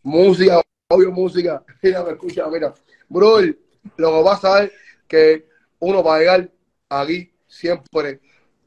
Música, 0.03 0.61
obvio, 0.89 1.11
música. 1.11 1.63
Mira, 1.81 2.03
me 2.03 2.11
escucha, 2.11 2.47
mira. 2.47 2.73
Bro, 3.09 3.41
lo 3.97 4.17
que 4.17 4.23
pasa 4.23 4.63
es 4.63 4.71
que 5.07 5.47
uno 5.79 6.03
para 6.03 6.19
llegar 6.19 6.49
aquí 6.89 7.33
siempre 7.47 8.21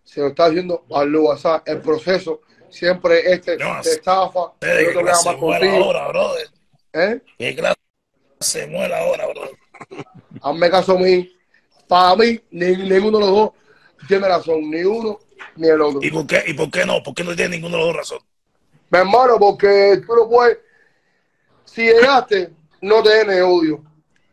se 0.05 0.21
lo 0.21 0.29
está 0.29 0.47
haciendo 0.47 0.85
al 0.93 1.15
WhatsApp. 1.17 1.67
El 1.67 1.81
proceso 1.81 2.43
siempre 2.71 3.33
este 3.33 3.57
No, 3.57 3.81
te 3.83 3.91
estafa. 3.93 4.53
¿Qué 4.61 4.71
el 4.81 4.89
otro 4.89 5.01
queda 5.01 5.03
clase 5.13 5.29
más 5.31 5.39
muela 5.39 5.59
contigo. 5.67 5.85
ahora, 5.85 6.09
brother? 6.09 6.49
¿Eh? 6.93 7.21
¿Qué 7.39 7.57
clase 7.57 8.67
muela 8.69 8.99
ahora, 8.99 9.27
brother? 9.27 9.59
Hazme 10.43 10.71
caso 10.71 10.93
a 10.93 10.99
mí. 10.99 11.31
Para 11.89 12.17
mí, 12.17 12.41
ni- 12.51 12.77
ninguno 12.77 13.19
de 13.19 13.25
los 13.27 13.35
dos 13.35 13.51
tiene 14.09 14.29
razón. 14.29 14.71
Ni 14.71 14.83
uno 14.85 15.19
ni 15.57 15.69
el 15.69 15.81
otro. 15.81 16.01
¿Y 16.03 16.11
por 16.11 16.27
qué, 16.27 16.43
y 16.47 16.55
por 16.55 16.71
qué 16.71 16.87
no? 16.87 17.03
¿Por 17.03 17.15
qué 17.15 17.25
no 17.25 17.35
tiene 17.35 17.57
ninguno 17.57 17.77
de 17.77 17.83
los 17.83 17.89
dos 17.89 17.97
razón? 17.97 18.19
Mi 18.91 18.99
hermano, 18.99 19.39
porque 19.39 20.01
tú 20.07 20.15
no 20.17 20.29
puedes. 20.29 20.59
Si 21.65 21.83
llegaste, 21.83 22.53
no 22.81 23.03
te 23.03 23.25
den 23.25 23.43
odio. 23.43 23.85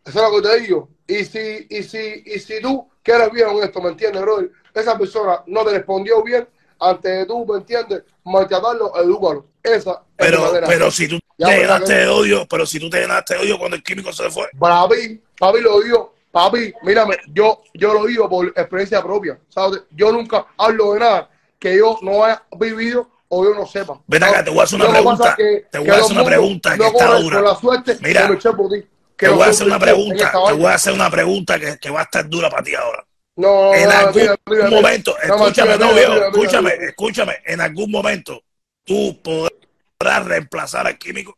Eso 0.05 0.25
es 0.25 0.31
lo 0.31 0.41
que 0.41 0.47
te 0.47 0.59
digo. 0.61 0.89
Y 1.07 1.23
si, 1.25 1.67
y 1.69 1.83
si, 1.83 2.23
y 2.25 2.39
si 2.39 2.61
tú 2.61 2.89
quieres 3.03 3.31
bien 3.31 3.47
honesto, 3.47 3.81
¿me 3.81 3.89
entiendes, 3.89 4.21
brother? 4.21 4.51
Esa 4.73 4.97
persona 4.97 5.43
no 5.47 5.63
te 5.65 5.71
respondió 5.71 6.21
bien, 6.23 6.47
antes 6.79 7.11
de 7.19 7.25
tú, 7.25 7.45
¿me 7.45 7.57
entiendes? 7.57 8.03
Maltratarlo, 8.23 8.91
edúcalo. 9.01 9.45
Esa 9.63 9.75
es 9.77 9.85
la 9.85 10.01
Pero, 10.17 10.41
manera. 10.41 10.67
pero 10.67 10.91
si 10.91 11.07
tú 11.07 11.19
Ya, 11.37 11.47
te 11.47 11.57
¿verdad 11.59 11.75
llenaste 11.75 11.93
que- 11.93 11.99
de 11.99 12.07
odio, 12.07 12.47
pero 12.49 12.65
si 12.65 12.79
tú 12.79 12.89
te 12.89 12.99
llenaste 13.01 13.33
de 13.35 13.39
odio 13.41 13.57
cuando 13.59 13.75
el 13.77 13.83
químico 13.83 14.11
se 14.13 14.29
fue. 14.29 14.49
Papi, 14.57 15.21
papi 15.37 15.59
lo 15.61 15.79
digo, 15.81 16.13
papi, 16.31 16.73
mírame, 16.83 17.17
yo, 17.33 17.61
yo 17.73 17.93
lo 17.93 18.05
digo 18.05 18.29
por 18.29 18.47
experiencia 18.47 19.01
propia, 19.01 19.37
¿sabes? 19.49 19.81
Yo 19.91 20.11
nunca 20.11 20.45
hablo 20.57 20.93
de 20.93 20.99
nada 20.99 21.29
que 21.59 21.77
yo 21.77 21.97
no 22.01 22.23
haya 22.23 22.43
vivido 22.57 23.09
o 23.29 23.43
yo 23.43 23.53
no 23.53 23.65
sepa. 23.65 23.99
Ven 24.07 24.23
acá, 24.23 24.43
te 24.43 24.51
voy 24.51 24.59
a 24.59 24.63
hacer 24.63 24.79
una 24.79 24.85
que 24.87 24.93
pregunta, 24.93 25.35
que- 25.35 25.65
te 25.71 25.77
voy 25.79 25.87
que 25.87 25.91
a 25.93 25.97
hacer 25.97 26.11
una 26.13 26.25
pregunta 26.25 26.77
que 26.77 26.85
está 26.87 27.19
dura. 27.19 27.41
La 27.41 27.55
suerte 27.55 27.97
Mira, 28.01 28.23
de 28.27 28.29
Michel 28.35 28.51
Botín, 28.53 28.81
que 29.17 29.25
Te 29.25 29.31
voy 29.31 29.41
a 29.43 29.45
hacer 29.47 29.67
una 29.67 29.79
pregunta, 29.79 30.31
te 30.47 30.53
voy 30.53 30.65
a 30.65 30.73
hacer 30.75 30.93
una 30.93 31.09
pregunta 31.09 31.59
que, 31.59 31.77
que 31.79 31.89
va 31.89 32.01
a 32.01 32.03
estar 32.03 32.29
dura 32.29 32.49
para 32.49 32.63
ti 32.63 32.75
ahora. 32.75 33.03
No, 33.37 33.71
En 33.73 33.89
algún 33.91 34.21
mira, 34.23 34.35
mira, 34.47 34.63
mira. 34.65 34.81
momento, 34.81 35.15
escúchame, 35.19 35.77
no, 35.77 35.93
viejo, 35.93 36.13
escúchame, 36.13 36.71
escúchame, 36.73 37.33
en 37.45 37.61
algún 37.61 37.91
momento 37.91 38.41
tú 38.83 39.21
podrás 39.21 40.25
reemplazar 40.25 40.87
al 40.87 40.97
químico. 40.97 41.37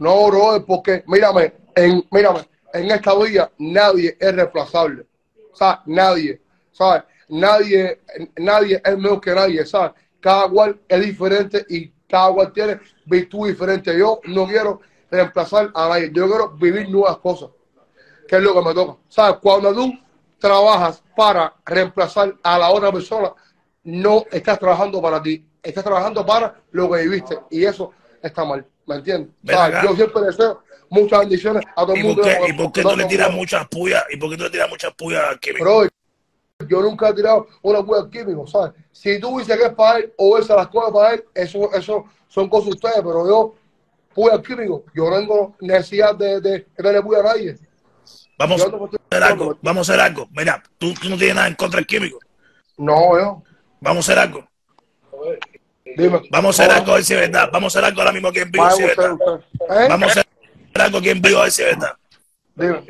No, 0.00 0.26
brother, 0.26 0.64
porque 0.66 1.04
mírame, 1.06 1.52
en, 1.76 2.04
mírame, 2.10 2.40
en 2.72 2.90
esta 2.90 3.16
vida 3.16 3.52
nadie 3.58 4.16
es 4.18 4.34
reemplazable. 4.34 5.06
¿Sabes? 5.52 5.78
Nadie. 5.86 6.40
¿Sabes? 6.72 7.04
Nadie, 7.28 8.00
nadie 8.36 8.82
es 8.84 8.98
mejor 8.98 9.20
que 9.20 9.32
nadie, 9.32 9.64
¿sabes? 9.64 9.92
Cada 10.20 10.48
cual 10.48 10.80
es 10.88 11.00
diferente 11.00 11.64
y 11.68 11.92
cada 12.08 12.32
cual 12.32 12.52
tiene 12.52 12.80
virtud 13.06 13.46
diferente. 13.46 13.96
Yo 13.96 14.20
no 14.24 14.46
quiero 14.48 14.80
reemplazar 15.08 15.70
a 15.72 15.88
nadie. 15.88 16.10
Yo 16.12 16.26
quiero 16.26 16.50
vivir 16.50 16.88
nuevas 16.88 17.18
cosas, 17.18 17.50
que 18.26 18.34
es 18.36 18.42
lo 18.42 18.54
que 18.54 18.68
me 18.68 18.74
toca. 18.74 18.98
¿Sabes? 19.08 19.38
Cuando 19.40 19.72
tú 19.72 19.92
trabajas 20.44 21.02
para 21.16 21.54
reemplazar 21.64 22.34
a 22.42 22.58
la 22.58 22.70
otra 22.70 22.92
persona, 22.92 23.32
no 23.82 24.24
estás 24.30 24.58
trabajando 24.58 25.00
para 25.00 25.22
ti, 25.22 25.42
estás 25.62 25.82
trabajando 25.82 26.24
para 26.26 26.54
lo 26.70 26.90
que 26.90 27.00
viviste 27.02 27.38
y 27.50 27.64
eso 27.64 27.92
está 28.22 28.44
mal, 28.44 28.66
¿me 28.86 28.96
entiendes? 28.96 29.34
Yo 29.42 29.96
siempre 29.96 30.20
deseo 30.20 30.62
muchas 30.90 31.20
bendiciones 31.20 31.64
a 31.74 31.80
todo 31.86 31.94
el 31.94 32.00
¿Y 32.00 32.02
por 32.02 32.16
mundo. 32.16 32.22
qué, 32.24 32.38
y 32.46 32.52
por 32.52 32.72
qué 32.72 32.82
tú 32.82 32.94
le 32.94 33.06
tiras 33.06 33.32
muchas 33.32 33.66
puyas? 33.68 34.04
¿Y 34.10 34.18
por 34.18 34.28
qué 34.28 34.36
tú 34.36 34.44
le 34.44 34.50
tiras 34.50 34.68
muchas 34.68 34.92
puyas 34.92 35.24
químico? 35.40 35.64
Bro, 35.64 35.88
yo 36.68 36.82
nunca 36.82 37.08
he 37.08 37.14
tirado 37.14 37.46
una 37.62 37.82
puya 37.82 38.02
al 38.02 38.10
químico, 38.10 38.46
¿sabes? 38.46 38.72
Si 38.92 39.18
tú 39.18 39.38
dices 39.38 39.56
que 39.56 39.64
es 39.64 39.72
para 39.72 40.00
él 40.00 40.12
o 40.18 40.42
se 40.42 40.54
las 40.54 40.68
coge 40.68 40.92
para 40.92 41.14
él, 41.14 41.24
eso, 41.32 41.72
eso 41.72 42.04
son 42.28 42.50
cosas 42.50 42.66
de 42.66 42.72
ustedes, 42.72 42.96
pero 42.96 43.26
yo, 43.26 43.54
puya 44.14 44.34
al 44.34 44.42
químico, 44.42 44.84
yo 44.94 45.08
no 45.08 45.16
tengo 45.16 45.56
necesidad 45.60 46.14
de, 46.14 46.38
de, 46.42 46.50
de 46.50 46.66
darle 46.76 47.00
puya 47.00 47.20
a 47.20 47.22
nadie. 47.22 47.56
Vamos 48.36 48.60
a 48.62 48.64
hacer 48.66 49.22
algo, 49.22 49.58
vamos 49.62 49.88
a 49.88 49.92
hacer 49.92 50.04
algo. 50.04 50.28
Mira, 50.32 50.62
tú, 50.78 50.92
tú 50.94 51.08
no 51.08 51.16
tienes 51.16 51.36
nada 51.36 51.48
en 51.48 51.54
contra 51.54 51.78
del 51.78 51.86
químico. 51.86 52.18
No, 52.76 53.18
yo. 53.18 53.42
Vamos 53.80 54.08
a 54.08 54.12
hacer 54.12 54.22
algo. 54.22 54.48
Dime. 55.96 56.22
Vamos 56.30 56.58
a 56.58 56.64
hacer 56.64 56.76
algo 56.76 56.92
a 56.92 56.94
ver 56.96 57.04
si 57.04 57.14
es 57.14 57.20
verdad. 57.20 57.50
Vamos 57.52 57.74
a 57.74 57.78
hacer 57.78 57.88
algo 57.88 58.00
ahora 58.00 58.12
mismo 58.12 58.28
aquí 58.28 58.40
en 58.40 58.50
vivo, 58.50 58.70
si 58.70 58.82
es 58.82 58.96
verdad. 58.96 59.16
¿Eh? 59.70 59.86
Vamos 59.88 60.08
a 60.08 60.10
hacer 60.10 60.26
algo 60.74 60.98
aquí 60.98 61.10
en 61.10 61.22
vivo 61.22 61.38
a 61.38 61.42
ver 61.42 61.52
si 61.52 61.62
es 61.62 61.68
verdad. 61.68 61.96
Dime. 62.56 62.82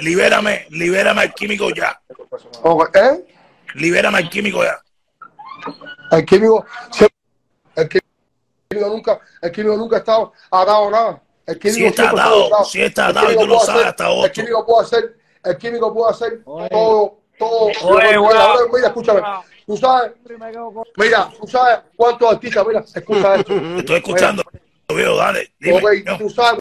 Libérame, 0.00 0.66
libérame 0.70 1.20
al 1.20 1.34
químico 1.34 1.70
ya. 1.70 2.00
¿Eh? 2.94 3.24
Libérame 3.74 4.18
al 4.18 4.30
químico 4.30 4.64
ya. 4.64 4.80
El 6.10 6.24
químico, 6.24 6.64
el 7.76 7.88
químico 7.88 8.88
nunca, 8.88 9.20
el 9.42 9.52
químico 9.52 9.76
nunca 9.76 9.96
ha 9.96 9.98
estado 9.98 10.32
atado 10.50 10.90
nada. 10.90 11.22
El 11.48 11.58
químico 11.58 11.78
Sí 11.78 11.84
está 11.86 12.04
estado 12.04 12.64
sí 12.64 12.82
está 12.82 13.04
El 13.06 13.10
atado 13.10 13.26
y 13.26 13.28
químico 13.36 13.42
tú 13.42 13.48
lo 13.48 13.54
puede 13.54 13.66
sabes 13.66 13.80
hacer- 13.80 13.88
hasta 13.90 14.04
El 14.12 14.18
otro. 14.18 14.32
químico 14.32 14.66
puede 14.66 14.84
hacer, 14.84 15.18
el 15.44 15.56
químico 15.58 15.94
puede 15.94 16.10
hacer 16.10 16.42
Oye. 16.44 16.68
todo, 16.68 17.18
todo. 17.38 17.64
Oye. 17.84 18.18
Mira, 18.72 18.86
escúchame. 18.88 19.22
Tú 19.66 19.76
sabes, 19.76 20.12
mira, 20.96 21.30
tú 21.40 21.46
sabes 21.46 21.78
cuántos 21.96 22.32
artistas, 22.32 22.66
mira, 22.66 22.80
escucha 22.94 23.34
esto. 23.36 23.52
Estoy 23.78 23.96
escuchando. 23.96 24.42
Veo, 24.88 25.16
dale. 25.16 25.52
Dime. 25.58 25.76
Ok, 25.78 25.84
No. 26.06 26.18
tú 26.18 26.30
sabes, 26.30 26.60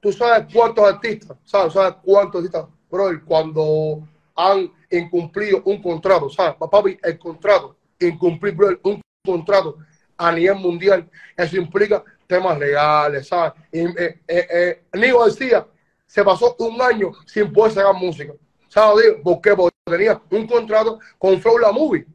tú 0.00 0.12
sabes 0.12 0.46
cuántos 0.52 0.84
artistas, 0.84 1.36
sabes, 1.44 1.72
sabes 1.72 1.94
cuántos 2.04 2.36
artistas, 2.40 2.66
brother, 2.90 3.20
cuando 3.24 4.00
han 4.36 4.70
incumplido 4.90 5.62
un 5.64 5.82
contrato, 5.82 6.28
¿sabes? 6.30 6.54
Papi, 6.70 6.98
el 7.02 7.18
contrato, 7.18 7.76
incumplir, 7.98 8.54
brother, 8.54 8.80
un 8.84 9.00
contrato 9.24 9.76
a 10.16 10.30
nivel 10.32 10.56
mundial, 10.56 11.08
eso 11.36 11.56
implica 11.56 12.02
temas 12.28 12.58
legales, 12.58 13.26
¿sabes? 13.26 13.54
Y, 13.72 13.80
eh, 13.80 14.20
eh, 14.28 14.46
eh, 14.50 14.82
Nico 14.92 15.24
decía, 15.24 15.66
se 16.06 16.22
pasó 16.22 16.54
un 16.58 16.80
año 16.80 17.12
sin 17.26 17.52
poder 17.52 17.72
sacar 17.72 17.94
música. 17.94 18.34
¿Sabes? 18.68 19.06
Digo, 19.06 19.22
¿Por 19.22 19.40
qué? 19.40 19.56
Porque 19.56 19.76
tenía 19.84 20.20
un 20.30 20.46
contrato 20.46 21.00
con 21.18 21.40
Flow 21.40 21.58
La 21.58 21.72
Movie. 21.72 22.06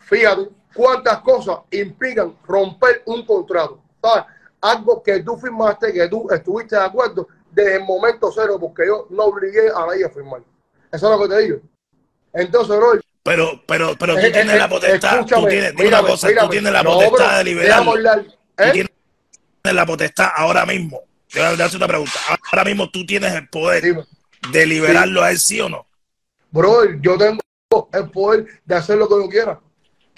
Fíjate 0.00 0.48
cuántas 0.74 1.20
cosas 1.20 1.58
implican 1.70 2.36
romper 2.46 3.02
un 3.06 3.24
contrato. 3.24 3.80
¿Sabes? 4.02 4.24
Algo 4.60 5.02
que 5.02 5.20
tú 5.20 5.36
firmaste, 5.36 5.92
que 5.92 6.08
tú 6.08 6.28
estuviste 6.30 6.76
de 6.76 6.82
acuerdo 6.82 7.28
desde 7.52 7.76
el 7.76 7.84
momento 7.84 8.30
cero, 8.34 8.58
porque 8.60 8.86
yo 8.86 9.06
no 9.10 9.24
obligué 9.24 9.70
a 9.74 9.86
nadie 9.86 10.04
a 10.04 10.10
firmar. 10.10 10.42
Eso 10.90 11.12
es 11.12 11.18
lo 11.18 11.22
que 11.26 11.34
te 11.34 11.40
digo. 11.42 11.58
Entonces, 12.32 12.76
bro, 12.76 12.92
Pero, 13.26 13.60
pero, 13.66 13.96
pero 13.98 14.14
tú 14.14 14.20
eh, 14.20 14.30
tienes 14.30 14.54
eh, 14.54 14.58
la 14.58 14.68
potestad. 14.68 15.26
Tú 15.26 15.46
tienes, 15.48 15.74
mírame, 15.74 15.88
una 15.88 16.02
cosa, 16.02 16.28
tú 16.40 16.48
tienes 16.48 16.72
la 16.72 16.84
potestad 16.84 17.26
bro, 17.26 17.36
de 17.38 17.44
liberarlo. 17.44 17.92
Tú 17.92 18.62
¿eh? 18.62 18.72
tienes 18.72 18.90
la 19.64 19.84
potestad 19.84 20.28
ahora 20.36 20.64
mismo. 20.64 21.02
Te 21.28 21.40
voy 21.40 21.60
a 21.60 21.64
hacer 21.64 21.76
una 21.76 21.88
pregunta. 21.88 22.12
Ahora 22.52 22.64
mismo 22.64 22.88
tú 22.88 23.04
tienes 23.04 23.34
el 23.34 23.48
poder 23.48 23.82
Dime. 23.82 24.04
de 24.52 24.66
liberarlo 24.66 25.24
a 25.24 25.32
él, 25.32 25.40
sí 25.40 25.60
o 25.60 25.68
no. 25.68 25.86
Brother, 26.52 27.00
yo 27.00 27.18
tengo 27.18 27.40
el 27.92 28.10
poder 28.10 28.46
de 28.64 28.74
hacer 28.76 28.96
lo 28.96 29.08
que 29.08 29.14
yo 29.16 29.28
quiera, 29.28 29.60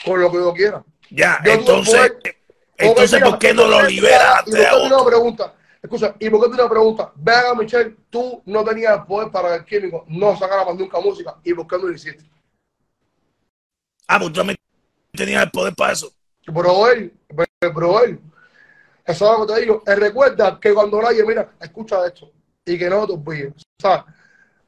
con 0.05 0.21
lo 0.21 0.31
que 0.31 0.37
yo 0.37 0.53
quiera. 0.53 0.85
Ya, 1.09 1.41
Yo 1.43 1.53
entonces, 1.53 2.12
entonces, 2.77 3.15
mira, 3.15 3.31
¿por 3.31 3.38
qué 3.38 3.55
no 3.55 3.67
lo 3.67 3.83
liberas 3.85 4.41
antes 4.41 4.55
de 4.55 4.67
una 4.87 5.03
pregunta. 5.03 5.55
Escucha, 5.83 6.15
¿y 6.19 6.29
por 6.29 6.43
qué 6.43 6.49
tú 6.49 6.55
una 6.61 6.69
pregunta? 6.69 7.12
Venga, 7.17 7.55
Michelle, 7.55 7.97
tú 8.11 8.43
no 8.45 8.62
tenías 8.65 8.99
el 8.99 9.05
poder 9.05 9.31
para 9.31 9.55
el 9.55 9.65
químico 9.65 10.05
no 10.09 10.37
sacara 10.37 10.65
más 10.67 10.75
nunca 10.75 11.00
música. 11.00 11.37
¿Y 11.43 11.55
por 11.55 11.67
qué 11.67 11.79
no 11.79 11.85
lo 11.85 11.95
hiciste? 11.95 12.25
Ah, 14.09 14.19
pues 14.19 14.33
tú 14.33 14.38
también 14.41 14.59
tenías 15.12 15.45
el 15.45 15.50
poder 15.50 15.75
para 15.75 15.93
eso. 15.93 16.11
Bro, 16.47 16.91
él, 16.91 17.12
bro, 17.75 18.03
él. 18.03 18.19
Eso 19.05 19.33
es 19.33 19.38
lo 19.38 19.47
que 19.47 19.53
te 19.55 19.61
digo. 19.61 19.83
Eh, 19.87 19.95
Recuerda 19.95 20.59
que 20.59 20.73
cuando 20.73 21.00
nadie, 21.03 21.23
mira, 21.25 21.53
escucha 21.61 22.07
esto 22.07 22.33
y 22.65 22.79
que 22.79 22.88
no 22.88 23.07
te 23.07 23.12
olvides. 23.12 23.53
¿sabes? 23.79 24.05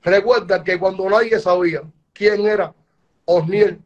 Recuerda 0.02 0.62
que 0.62 0.78
cuando 0.78 1.08
nadie 1.08 1.38
sabía 1.40 1.82
quién 2.12 2.46
era 2.46 2.74
Osniel, 3.24 3.80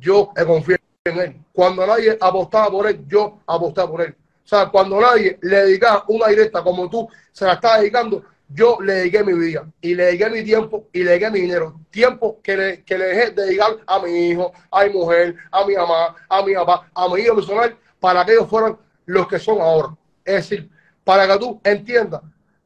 yo 0.00 0.32
confié 0.46 0.78
en 1.04 1.18
él. 1.18 1.40
Cuando 1.52 1.86
nadie 1.86 2.16
apostaba 2.20 2.70
por 2.70 2.86
él, 2.86 3.04
yo 3.06 3.40
apostaba 3.46 3.90
por 3.90 4.00
él. 4.02 4.14
O 4.44 4.46
sea, 4.46 4.68
cuando 4.68 5.00
nadie 5.00 5.38
le 5.42 5.56
dedicaba 5.64 6.04
una 6.08 6.28
directa 6.28 6.62
como 6.62 6.88
tú 6.88 7.08
se 7.32 7.44
la 7.46 7.54
estás 7.54 7.80
dedicando, 7.80 8.24
yo 8.48 8.78
le 8.80 8.92
dediqué 8.94 9.24
mi 9.24 9.32
vida 9.32 9.66
y 9.80 9.94
le 9.94 10.04
dediqué 10.06 10.30
mi 10.30 10.44
tiempo 10.44 10.88
y 10.92 11.02
le 11.02 11.10
dediqué 11.12 11.30
mi 11.30 11.40
dinero. 11.40 11.80
Tiempo 11.90 12.40
que 12.42 12.56
le, 12.56 12.84
que 12.84 12.98
le 12.98 13.06
dejé 13.06 13.30
dedicar 13.30 13.76
a 13.86 13.98
mi 14.00 14.28
hijo, 14.30 14.52
a 14.70 14.84
mi 14.84 14.90
mujer, 14.92 15.36
a 15.50 15.64
mi 15.64 15.74
mamá, 15.74 16.14
a 16.28 16.42
mi 16.42 16.54
papá, 16.54 16.90
a 16.94 17.08
mi 17.08 17.20
hijo 17.22 17.34
personal, 17.36 17.76
para 18.00 18.24
que 18.24 18.32
ellos 18.32 18.48
fueran 18.48 18.78
los 19.06 19.26
que 19.28 19.38
son 19.38 19.60
ahora. 19.60 19.96
Es 20.24 20.34
decir, 20.48 20.70
para 21.02 21.26
que 21.26 21.38
tú 21.38 21.60
entiendas 21.64 22.20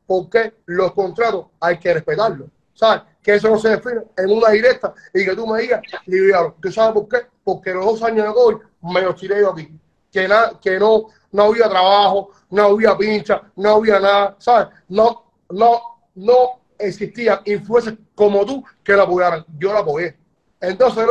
por 0.07 0.29
qué 0.31 0.55
los 0.67 0.93
contratos 0.93 1.47
hay 1.61 1.79
que 1.79 1.95
respetarlos. 1.95 2.49
¿Sabes? 2.75 3.03
Que 3.23 3.35
eso 3.35 3.49
no 3.51 3.59
se 3.59 3.71
define 3.71 4.03
en 4.17 4.31
una 4.31 4.51
directa 4.51 4.95
y 5.13 5.25
que 5.25 5.35
tú 5.35 5.47
me 5.47 5.61
digas, 5.63 5.83
liviano. 6.07 6.55
¿Tú 6.63 6.71
sabes 6.71 6.93
por 6.95 7.09
qué? 7.09 7.27
Porque 7.43 7.75
los 7.75 7.85
dos 7.85 8.03
años 8.05 8.27
de 8.29 8.33
COVID 8.33 8.57
me 8.83 9.03
los 9.03 9.17
tiré 9.17 9.41
yo 9.41 9.51
aquí. 9.51 9.69
Que, 10.13 10.29
na- 10.29 10.53
que 10.61 10.79
no, 10.79 11.07
no 11.33 11.43
había 11.43 11.69
trabajo, 11.69 12.31
no 12.51 12.63
había 12.67 12.97
pincha, 12.97 13.43
no 13.57 13.75
había 13.75 13.99
nada, 13.99 14.37
¿sabes? 14.39 14.69
No, 14.89 15.28
no, 15.51 15.81
no 16.15 16.61
existían 16.79 17.41
influencers 17.45 17.97
como 18.15 18.45
tú 18.47 18.65
que 18.83 18.93
la 18.95 19.03
apoyaran. 19.05 19.45
Yo 19.59 19.73
la 19.73 19.81
apoyé. 19.81 20.17
Entonces, 20.61 21.05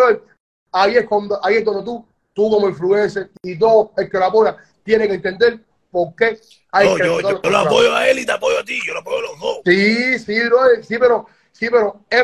ahí 0.71 0.95
es 0.97 1.05
cuando, 1.07 1.43
ahí 1.43 1.55
es 1.57 1.65
donde 1.65 1.83
tú, 1.83 2.05
tú 2.33 2.49
como 2.49 2.69
influencer 2.69 3.29
y 3.41 3.57
todo 3.57 3.91
el 3.97 4.09
que 4.09 4.17
la 4.17 4.27
apoya, 4.27 4.57
tiene 4.83 5.07
que 5.07 5.15
entender 5.15 5.59
por 5.91 6.13
qué 6.15 6.39
hay 6.71 6.87
No, 6.89 6.95
que 6.95 7.03
yo, 7.05 7.21
yo 7.21 7.31
los 7.31 7.51
lo 7.51 7.57
apoyo 7.57 7.95
a 7.95 8.07
él 8.09 8.19
y 8.19 8.25
te 8.25 8.31
apoyo 8.31 8.59
a 8.59 8.63
ti. 8.63 8.79
Yo 8.85 8.93
lo 8.93 8.99
apoyo 8.99 9.17
a 9.17 9.21
los 9.21 9.39
dos. 9.39 9.57
Sí, 9.65 10.19
sí, 10.19 10.39
brother, 10.47 10.83
sí, 10.85 10.97
pero, 10.99 11.25
sí, 11.51 11.67
pero 11.69 12.01
es, 12.09 12.23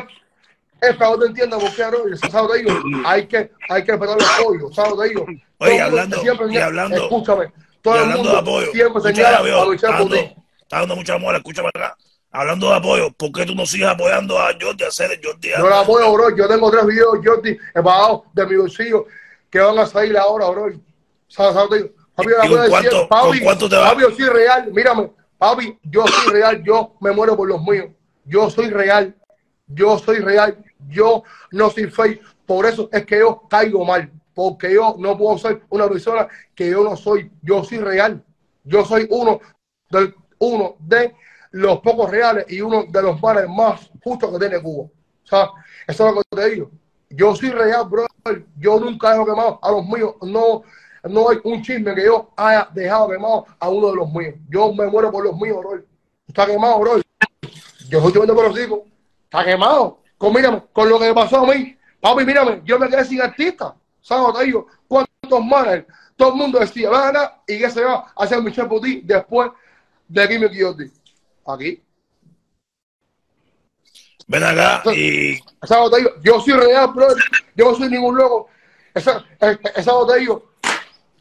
es 0.82 0.96
para 0.98 1.12
que 1.12 1.18
tú 1.18 1.24
entiendas 1.26 1.62
por 1.64 1.76
qué, 1.76 1.84
brother. 1.86 2.18
¿Sabes 2.30 2.52
te 2.52 2.58
digo? 2.60 2.80
Hay 3.06 3.26
que, 3.28 3.52
hay 3.70 3.84
que 3.84 3.92
respetar 3.94 4.18
los 4.20 4.30
apoyos, 4.40 4.76
¿sabes 4.76 4.98
te 5.00 5.10
digo? 5.10 5.26
Todo 5.58 5.70
el 5.70 5.74
mundo 5.76 5.86
hablando- 5.86 6.22
siempre 6.22 6.48
y 6.54 6.58
hablando- 6.58 6.96
escúchame, 7.04 7.54
todo 7.82 7.96
el 8.04 8.10
mundo 8.10 8.32
de 8.32 8.38
apoyo, 8.38 8.72
siempre 8.72 9.02
señala 9.02 9.38
a 9.40 9.66
Michelle 9.66 9.94
ando, 9.94 10.04
Putin. 10.10 10.43
Está 10.64 10.80
dando 10.80 10.96
mucha 10.96 11.18
mola, 11.18 11.38
escúchame 11.38 11.70
acá. 11.70 11.96
Hablando 12.32 12.70
de 12.70 12.76
apoyo, 12.76 13.12
¿por 13.14 13.32
qué 13.32 13.46
tú 13.46 13.54
no 13.54 13.66
sigues 13.66 13.88
apoyando 13.88 14.40
a 14.40 14.48
Jordi 14.60 14.84
a 14.84 14.88
hacer 14.88 15.12
el 15.12 15.20
Jordi? 15.24 15.50
Yo 15.56 15.70
la 15.70 15.82
apoyo, 15.82 16.12
bro. 16.12 16.36
Yo 16.36 16.48
tengo 16.48 16.72
tres 16.72 16.86
videos, 16.88 17.20
Jordi, 17.24 17.58
pagados 17.76 18.22
de 18.34 18.46
mi 18.48 18.56
bolsillo, 18.56 19.06
que 19.52 19.60
van 19.60 19.78
a 19.78 19.86
salir 19.86 20.18
ahora, 20.18 20.50
bro. 20.50 20.72
¿Sabes, 21.28 21.54
lo? 21.56 21.90
Papi, 22.16 22.30
yo 22.30 22.38
la 22.38 22.46
¿Y 22.46 22.48
apoyo 22.48 22.58
con 22.62 22.70
cuánto- 22.70 22.90
siempre. 22.90 23.08
con 23.08 23.08
papi, 23.10 23.40
cuánto 23.42 23.70
te 23.70 23.76
va? 23.76 23.90
papi, 23.92 24.02
yo 24.02 24.12
soy 24.12 24.26
real. 24.30 24.72
Mírame, 24.72 25.12
papi, 25.38 25.80
yo 25.84 26.08
soy 26.08 26.34
real. 26.34 26.64
Yo 26.64 26.96
me 27.02 27.12
muero 27.12 27.38
por 27.38 27.48
los 27.48 27.62
míos. 27.62 27.88
Yo 28.26 28.50
soy 28.50 28.70
real. 28.72 29.16
Yo 29.68 30.00
soy 30.00 30.18
real. 30.20 30.58
Yo 30.90 31.24
no 31.52 31.70
soy 31.70 31.86
fake. 31.86 32.22
Por 32.48 32.66
eso 32.66 32.90
es 32.92 33.06
que 33.06 33.20
yo 33.20 33.44
caigo 33.50 33.86
mal. 33.86 34.12
Porque 34.34 34.74
yo 34.74 34.96
no 34.98 35.16
puedo 35.18 35.38
ser 35.38 35.62
una 35.70 35.88
persona 35.88 36.28
que 36.56 36.70
yo 36.70 36.84
no 36.84 36.96
soy. 36.98 37.32
Yo 37.44 37.64
soy 37.64 37.78
real. 37.78 38.24
Yo 38.64 38.84
soy 38.86 39.08
uno 39.12 39.40
del, 39.92 40.16
uno 40.44 40.76
de 40.80 41.16
los 41.52 41.80
pocos 41.80 42.10
reales 42.10 42.46
y 42.50 42.62
uno 42.62 42.86
de 42.90 43.02
los 43.02 43.20
bares 43.22 43.48
más 43.48 43.90
justos 44.04 44.32
que 44.32 44.40
tiene 44.40 44.62
Cuba. 44.62 44.90
Sea, 45.24 45.50
eso 45.88 46.10
es 46.10 46.16
lo 46.16 46.22
que 46.24 46.36
te 46.36 46.50
digo. 46.50 46.72
Yo 47.10 47.36
soy 47.36 47.52
real, 47.52 47.88
brother. 47.88 48.46
Yo 48.58 48.80
nunca 48.80 49.12
dejo 49.12 49.26
quemado 49.26 49.60
a 49.62 49.72
los 49.72 49.86
míos. 49.86 50.16
No, 50.22 50.64
no 51.04 51.30
hay 51.30 51.40
un 51.44 51.62
chisme 51.62 51.94
que 51.94 52.06
yo 52.06 52.32
haya 52.36 52.68
dejado 52.74 53.10
quemado 53.10 53.46
a 53.60 53.70
uno 53.70 53.90
de 53.90 53.96
los 53.96 54.12
míos. 54.12 54.36
Yo 54.50 54.74
me 54.74 54.88
muero 54.88 55.12
por 55.12 55.24
los 55.24 55.36
míos, 55.38 55.58
bro. 55.60 55.84
Está 56.28 56.48
quemado, 56.48 56.80
bro. 56.80 57.02
Yo 57.90 58.02
soy 58.02 58.12
tremendo 58.12 58.36
por 58.36 58.48
los 58.48 58.60
hijos. 58.60 58.80
Está 59.26 59.46
quemado. 59.46 60.00
Con, 60.18 60.34
con 60.74 60.90
lo 60.90 61.00
que 61.00 61.14
pasó 61.14 61.40
a 61.40 61.54
mí. 61.54 61.78
Papi, 62.02 62.26
mírame, 62.26 62.62
yo 62.66 62.80
me 62.80 62.90
quedé 62.90 63.06
sin 63.06 63.22
artista. 63.22 63.76
¿Sabes 64.02 64.28
lo 64.28 64.34
que 64.34 64.40
te 64.40 64.46
digo? 64.46 64.68
¿Cuántos 64.88 65.46
managers? 65.46 65.86
Todo 66.16 66.30
el 66.30 66.36
mundo 66.36 66.60
decía, 66.60 66.90
va 66.90 67.00
a 67.00 67.12
ganar 67.12 67.42
y 67.48 67.60
que 67.60 67.70
se 67.70 67.84
va 67.84 68.12
a 68.16 68.24
hacer 68.24 68.42
Michel 68.42 68.68
Putin 68.68 69.02
después 69.06 69.52
de 70.08 70.28
Kimi 70.28 70.50
Kiyoti. 70.50 70.92
Aquí. 71.48 71.82
Ven 74.28 74.44
acá 74.44 74.82
y 74.96 75.38
¿Sabes 75.64 75.84
lo 75.86 75.90
que 75.90 75.96
te 75.96 75.98
digo? 76.02 76.12
Yo 76.24 76.40
soy 76.40 76.54
real, 76.54 76.88
bro. 76.94 77.08
Yo 77.56 77.72
no 77.72 77.76
soy 77.78 77.90
ningún 77.90 78.16
loco. 78.18 78.50
Esa, 78.94 79.24
esa, 79.40 79.60
esa 79.76 79.92
lo 79.92 80.08
que 80.08 80.14
te 80.14 80.20
digo. 80.20 80.52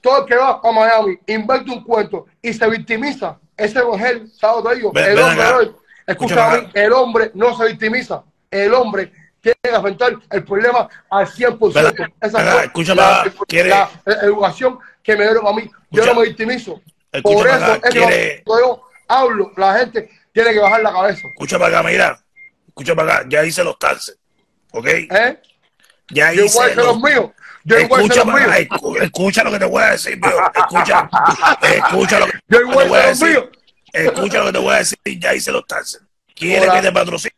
Todo 0.00 0.18
el 0.22 0.26
que 0.26 0.36
va 0.36 0.60
a 0.62 0.72
Miami, 0.72 1.18
inverte 1.26 1.70
un 1.70 1.84
cuento 1.84 2.26
y 2.40 2.52
se 2.52 2.68
victimiza, 2.68 3.38
ese 3.56 3.78
no 3.80 3.94
es 3.94 4.02
él. 4.04 4.32
¿Sabes 4.32 4.56
lo 4.56 4.62
que 4.64 4.68
te 4.70 4.74
digo? 4.76 4.92
Ven- 4.92 5.04
el 5.04 5.16
ven 5.16 5.24
hombre, 5.24 5.46
bro, 5.46 5.82
Escúchame 6.06 6.70
el 6.74 6.92
hombre 6.92 7.30
no 7.34 7.56
se 7.56 7.66
victimiza. 7.66 8.24
El 8.50 8.74
hombre 8.74 9.12
tiene 9.40 9.56
que 9.62 9.70
afrontar 9.70 10.18
el 10.30 10.44
problema 10.44 10.88
al 11.08 11.26
100%. 11.26 11.72
Ven 11.72 12.14
Esa 12.20 12.40
acá, 12.40 12.52
fue 12.52 12.64
escúchame 12.64 13.00
la, 13.00 13.20
acá. 13.22 13.32
¿Quiere- 13.46 13.68
la 13.70 13.90
educación 14.22 14.78
que 15.02 15.16
me 15.16 15.24
dieron 15.24 15.46
a 15.46 15.52
mí. 15.52 15.70
Yo 15.90 16.04
no 16.06 16.14
me 16.16 16.22
victimizo. 16.26 16.80
Por 17.20 17.46
eso 17.46 17.56
acá, 17.56 17.74
es 17.74 17.80
que 17.82 17.88
¿quiere- 17.90 18.42
cuando 18.44 18.66
yo 18.66 18.82
hablo, 19.08 19.52
la 19.56 19.78
gente 19.78 20.08
tiene 20.32 20.52
que 20.52 20.58
bajar 20.60 20.82
la 20.82 20.92
cabeza. 20.92 21.28
escucha 21.28 21.58
para 21.58 21.78
acá, 21.80 21.88
mira. 21.88 22.18
Escucha 22.68 22.94
para 22.94 23.16
acá. 23.16 23.26
Ya 23.28 23.44
hice 23.44 23.62
los 23.64 23.78
taxes. 23.78 24.16
¿Ok? 24.72 24.86
¿Eh? 24.86 25.40
Ya 26.08 26.32
Yo 26.32 26.44
hice 26.44 26.58
que 26.70 26.74
los 26.76 27.00
míos. 27.00 27.30
Yo 27.64 27.76
Escucha, 27.76 28.24
los 28.24 28.34
míos. 28.34 29.02
escucha 29.02 29.44
lo 29.44 29.52
que 29.52 29.58
te 29.58 29.64
voy 29.66 29.82
a 29.82 29.90
decir, 29.90 30.18
viejo. 30.20 30.40
Escucha, 30.54 31.08
escucha 31.62 32.18
lo 32.18 32.26
que 32.26 32.32
Yo 32.48 32.58
te 32.58 32.64
voy 32.64 32.98
a 32.98 33.06
decir. 33.06 33.28
míos. 33.28 33.44
Escucha 33.92 34.38
lo 34.38 34.46
que 34.46 34.52
te 34.52 34.58
voy 34.58 34.74
a 34.74 34.78
decir. 34.78 34.98
Ya 35.18 35.34
hice 35.34 35.52
los 35.52 35.66
taxes. 35.66 36.02
¿Quieres 36.34 36.62
Hola. 36.68 36.80
que 36.80 36.86
te 36.88 36.92
patrocine? 36.92 37.32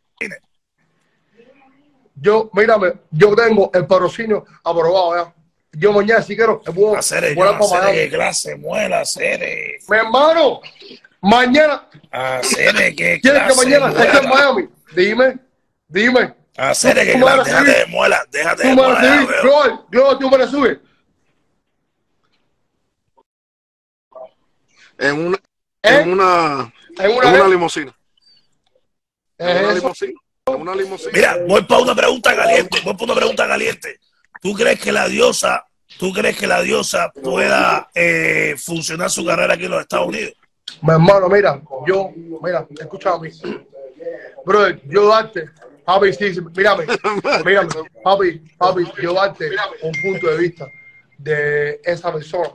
Yo, 2.15 2.49
mírame, 2.53 2.93
yo 3.11 3.35
tengo 3.35 3.69
el 3.73 3.85
patrocinio 3.85 4.45
aprobado 4.63 5.15
ya. 5.25 5.33
Yo 5.77 5.91
mañana 5.91 6.21
si 6.21 6.35
quiero, 6.35 6.61
me 6.65 6.73
puedo 6.73 6.95
Hacer 6.97 7.35
volar 7.35 7.53
para 7.59 7.65
hacer 7.65 7.79
Miami. 7.81 7.97
qué 7.97 8.09
clase 8.09 8.55
muela, 8.55 9.01
hacer 9.01 9.39
Mi 9.89 9.97
hermano, 9.97 10.61
mañana, 11.21 11.87
hacer 12.11 12.75
qué 12.95 13.19
¿quieres 13.21 13.21
que 13.21 13.31
clase 13.53 13.65
mañana 13.65 13.89
esté 13.89 14.17
en. 14.17 14.29
Miami? 14.29 14.69
Dime, 14.95 15.37
dime. 15.87 16.33
Hacer 16.57 17.11
Tú 17.11 17.17
me 17.17 17.29
a 17.29 17.33
clase, 17.33 17.49
déjate 17.51 17.65
subir. 17.71 17.75
de 17.77 17.85
muela, 17.87 18.25
déjate 18.31 18.61
Tú 18.61 18.67
de 18.69 18.75
me 18.75 18.81
muela. 18.81 19.27
Global, 19.41 19.85
Global, 19.89 20.19
tú 20.19 20.29
me 20.29 20.37
la 20.37 20.47
subes. 20.47 20.77
En 24.97 25.27
una, 25.27 25.37
¿Eh? 25.83 25.99
en 26.01 26.11
una, 26.11 26.73
En 26.99 27.11
una 27.11 27.47
limusina. 27.49 27.93
En 29.37 29.57
una 29.65 29.73
limusina. 30.75 31.11
Mira, 31.13 31.37
voy 31.47 31.63
para 31.63 31.81
una 31.81 31.95
pregunta 31.95 32.35
caliente, 32.35 32.79
voy 32.83 32.93
para 32.93 33.03
una 33.05 33.15
pregunta 33.15 33.47
caliente. 33.47 33.99
¿Tú 34.41 34.53
crees 34.53 34.79
que 34.79 34.91
la 34.91 35.07
diosa, 35.07 35.65
tú 35.97 36.13
crees 36.13 36.37
que 36.37 36.47
la 36.47 36.61
diosa 36.61 37.11
pueda 37.11 37.89
eh, 37.93 38.55
funcionar 38.57 39.09
su 39.09 39.25
carrera 39.25 39.53
aquí 39.53 39.65
en 39.65 39.71
los 39.71 39.81
Estados 39.81 40.07
Unidos? 40.07 40.33
Mi 40.81 40.93
hermano, 40.93 41.29
mira, 41.29 41.61
yo, 41.87 42.11
mira, 42.41 42.67
escúchame. 42.79 43.31
Brother, 44.45 44.81
yo 44.87 45.07
darte, 45.07 45.49
papi, 45.83 46.13
sí, 46.13 46.33
sí, 46.33 46.41
mírame, 46.55 46.85
mírame, 47.45 47.69
papi, 48.03 48.39
papi, 48.57 48.83
yo 49.01 49.13
darte 49.13 49.49
un 49.81 49.91
punto 50.01 50.27
de 50.27 50.37
vista 50.37 50.67
de 51.17 51.79
esa 51.83 52.11
persona 52.11 52.49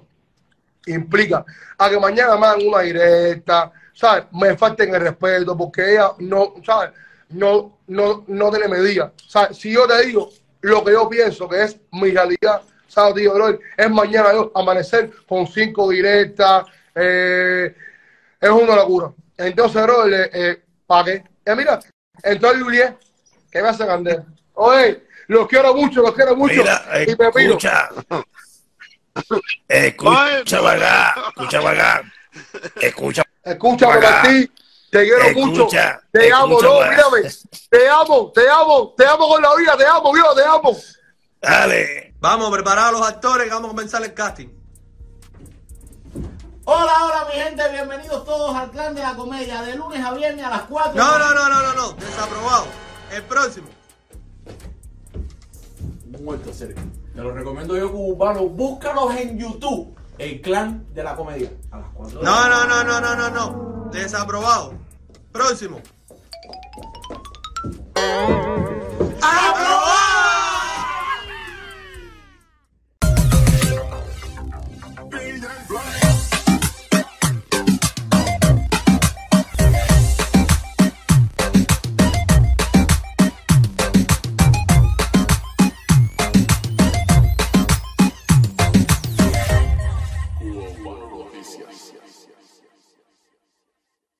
implica 0.86 1.44
a 1.78 1.90
que 1.90 1.98
mañana 1.98 2.36
me 2.36 2.46
hagan 2.46 2.66
una 2.66 2.80
directa, 2.80 3.72
¿sabes? 3.94 4.24
Me 4.32 4.56
falten 4.56 4.94
el 4.94 5.00
respeto 5.00 5.56
porque 5.56 5.92
ella 5.92 6.12
no, 6.18 6.54
¿sabes? 6.64 6.90
No, 7.30 7.78
no, 7.86 8.24
no 8.26 8.50
tiene 8.50 8.68
medida. 8.68 9.12
¿sabes? 9.26 9.56
Si 9.56 9.72
yo 9.72 9.86
te 9.86 10.06
digo 10.06 10.30
lo 10.62 10.84
que 10.84 10.92
yo 10.92 11.08
pienso 11.08 11.48
que 11.48 11.62
es 11.62 11.76
mi 11.92 12.10
realidad, 12.10 12.62
¿sabes, 12.88 13.14
tío? 13.14 13.34
Brother? 13.34 13.60
Es 13.76 13.90
mañana 13.90 14.32
yo 14.32 14.52
amanecer 14.54 15.10
con 15.26 15.46
cinco 15.46 15.88
directas, 15.90 16.66
eh, 16.94 17.74
es 18.40 18.50
una 18.50 18.76
locura. 18.76 19.12
Entonces, 19.36 19.82
bro, 19.82 20.06
eh, 20.08 20.62
¿para 20.86 21.04
qué? 21.04 21.24
Eh, 21.44 21.56
mira, 21.56 21.80
entonces 22.22 22.62
Juliet, 22.62 22.96
que 23.50 23.62
me 23.62 23.68
hace 23.68 23.86
candela. 23.86 24.24
Oye, 24.54 25.04
los 25.28 25.48
quiero 25.48 25.74
mucho, 25.74 26.02
los 26.02 26.14
quiero 26.14 26.36
mucho. 26.36 26.56
Mira, 26.56 26.82
y 27.06 27.16
me 27.16 27.32
pido. 27.32 27.52
escucha. 27.52 27.88
Escucha 29.68 30.62
para 30.62 31.10
acá, 31.10 31.14
escucha 31.28 31.62
para 31.62 31.94
acá. 31.96 32.12
Escucha. 32.80 33.22
Te 34.90 35.04
quiero 35.04 35.22
Escucha, 35.22 35.46
mucho. 35.46 35.68
Te 36.10 36.32
amo, 36.32 36.60
no, 36.60 36.80
mírame. 36.80 37.30
Te 37.70 37.88
amo, 37.88 38.32
te 38.32 38.48
amo, 38.48 38.94
te 38.96 39.06
amo 39.06 39.28
con 39.28 39.40
la 39.40 39.54
vida, 39.54 39.76
te 39.76 39.86
amo, 39.86 40.16
yo 40.16 40.34
te 40.34 40.42
amo. 40.42 40.76
Dale. 41.40 42.14
Vamos 42.18 42.48
a 42.48 42.52
preparar 42.52 42.88
a 42.88 42.92
los 42.92 43.06
actores 43.06 43.44
que 43.44 43.50
vamos 43.54 43.68
a 43.68 43.70
comenzar 43.70 44.02
el 44.02 44.12
casting. 44.12 44.48
Hola, 46.64 46.92
hola 47.04 47.26
mi 47.28 47.40
gente, 47.40 47.62
bienvenidos 47.70 48.24
todos 48.24 48.54
al 48.54 48.70
clan 48.70 48.94
de 48.94 49.02
la 49.02 49.14
comedia, 49.14 49.62
de 49.62 49.76
lunes 49.76 50.04
a 50.04 50.12
viernes 50.12 50.44
a 50.44 50.50
las 50.50 50.62
4. 50.62 50.92
No, 50.94 51.18
no, 51.18 51.34
no, 51.34 51.48
no, 51.48 51.62
no, 51.62 51.72
no, 51.74 51.92
desaprobado. 51.92 52.66
El 53.12 53.22
próximo. 53.22 53.68
Muerto, 56.20 56.52
serio. 56.52 56.76
Te 57.14 57.22
lo 57.22 57.32
recomiendo 57.32 57.76
yo 57.76 57.90
como 57.90 58.08
urbano. 58.08 58.42
Búscalos 58.48 59.14
en 59.16 59.38
YouTube. 59.38 59.96
El 60.18 60.40
clan 60.42 60.84
de 60.92 61.02
la 61.02 61.16
comedia. 61.16 61.50
A 61.70 61.78
las 61.78 61.88
4 61.94 62.22
No, 62.22 62.48
no, 62.48 62.66
no, 62.66 62.84
no, 62.84 63.00
no, 63.00 63.16
no, 63.16 63.30
no. 63.30 63.90
Desaprobado. 63.90 64.79
Próximo. 65.32 65.80
Ah, 69.22 69.54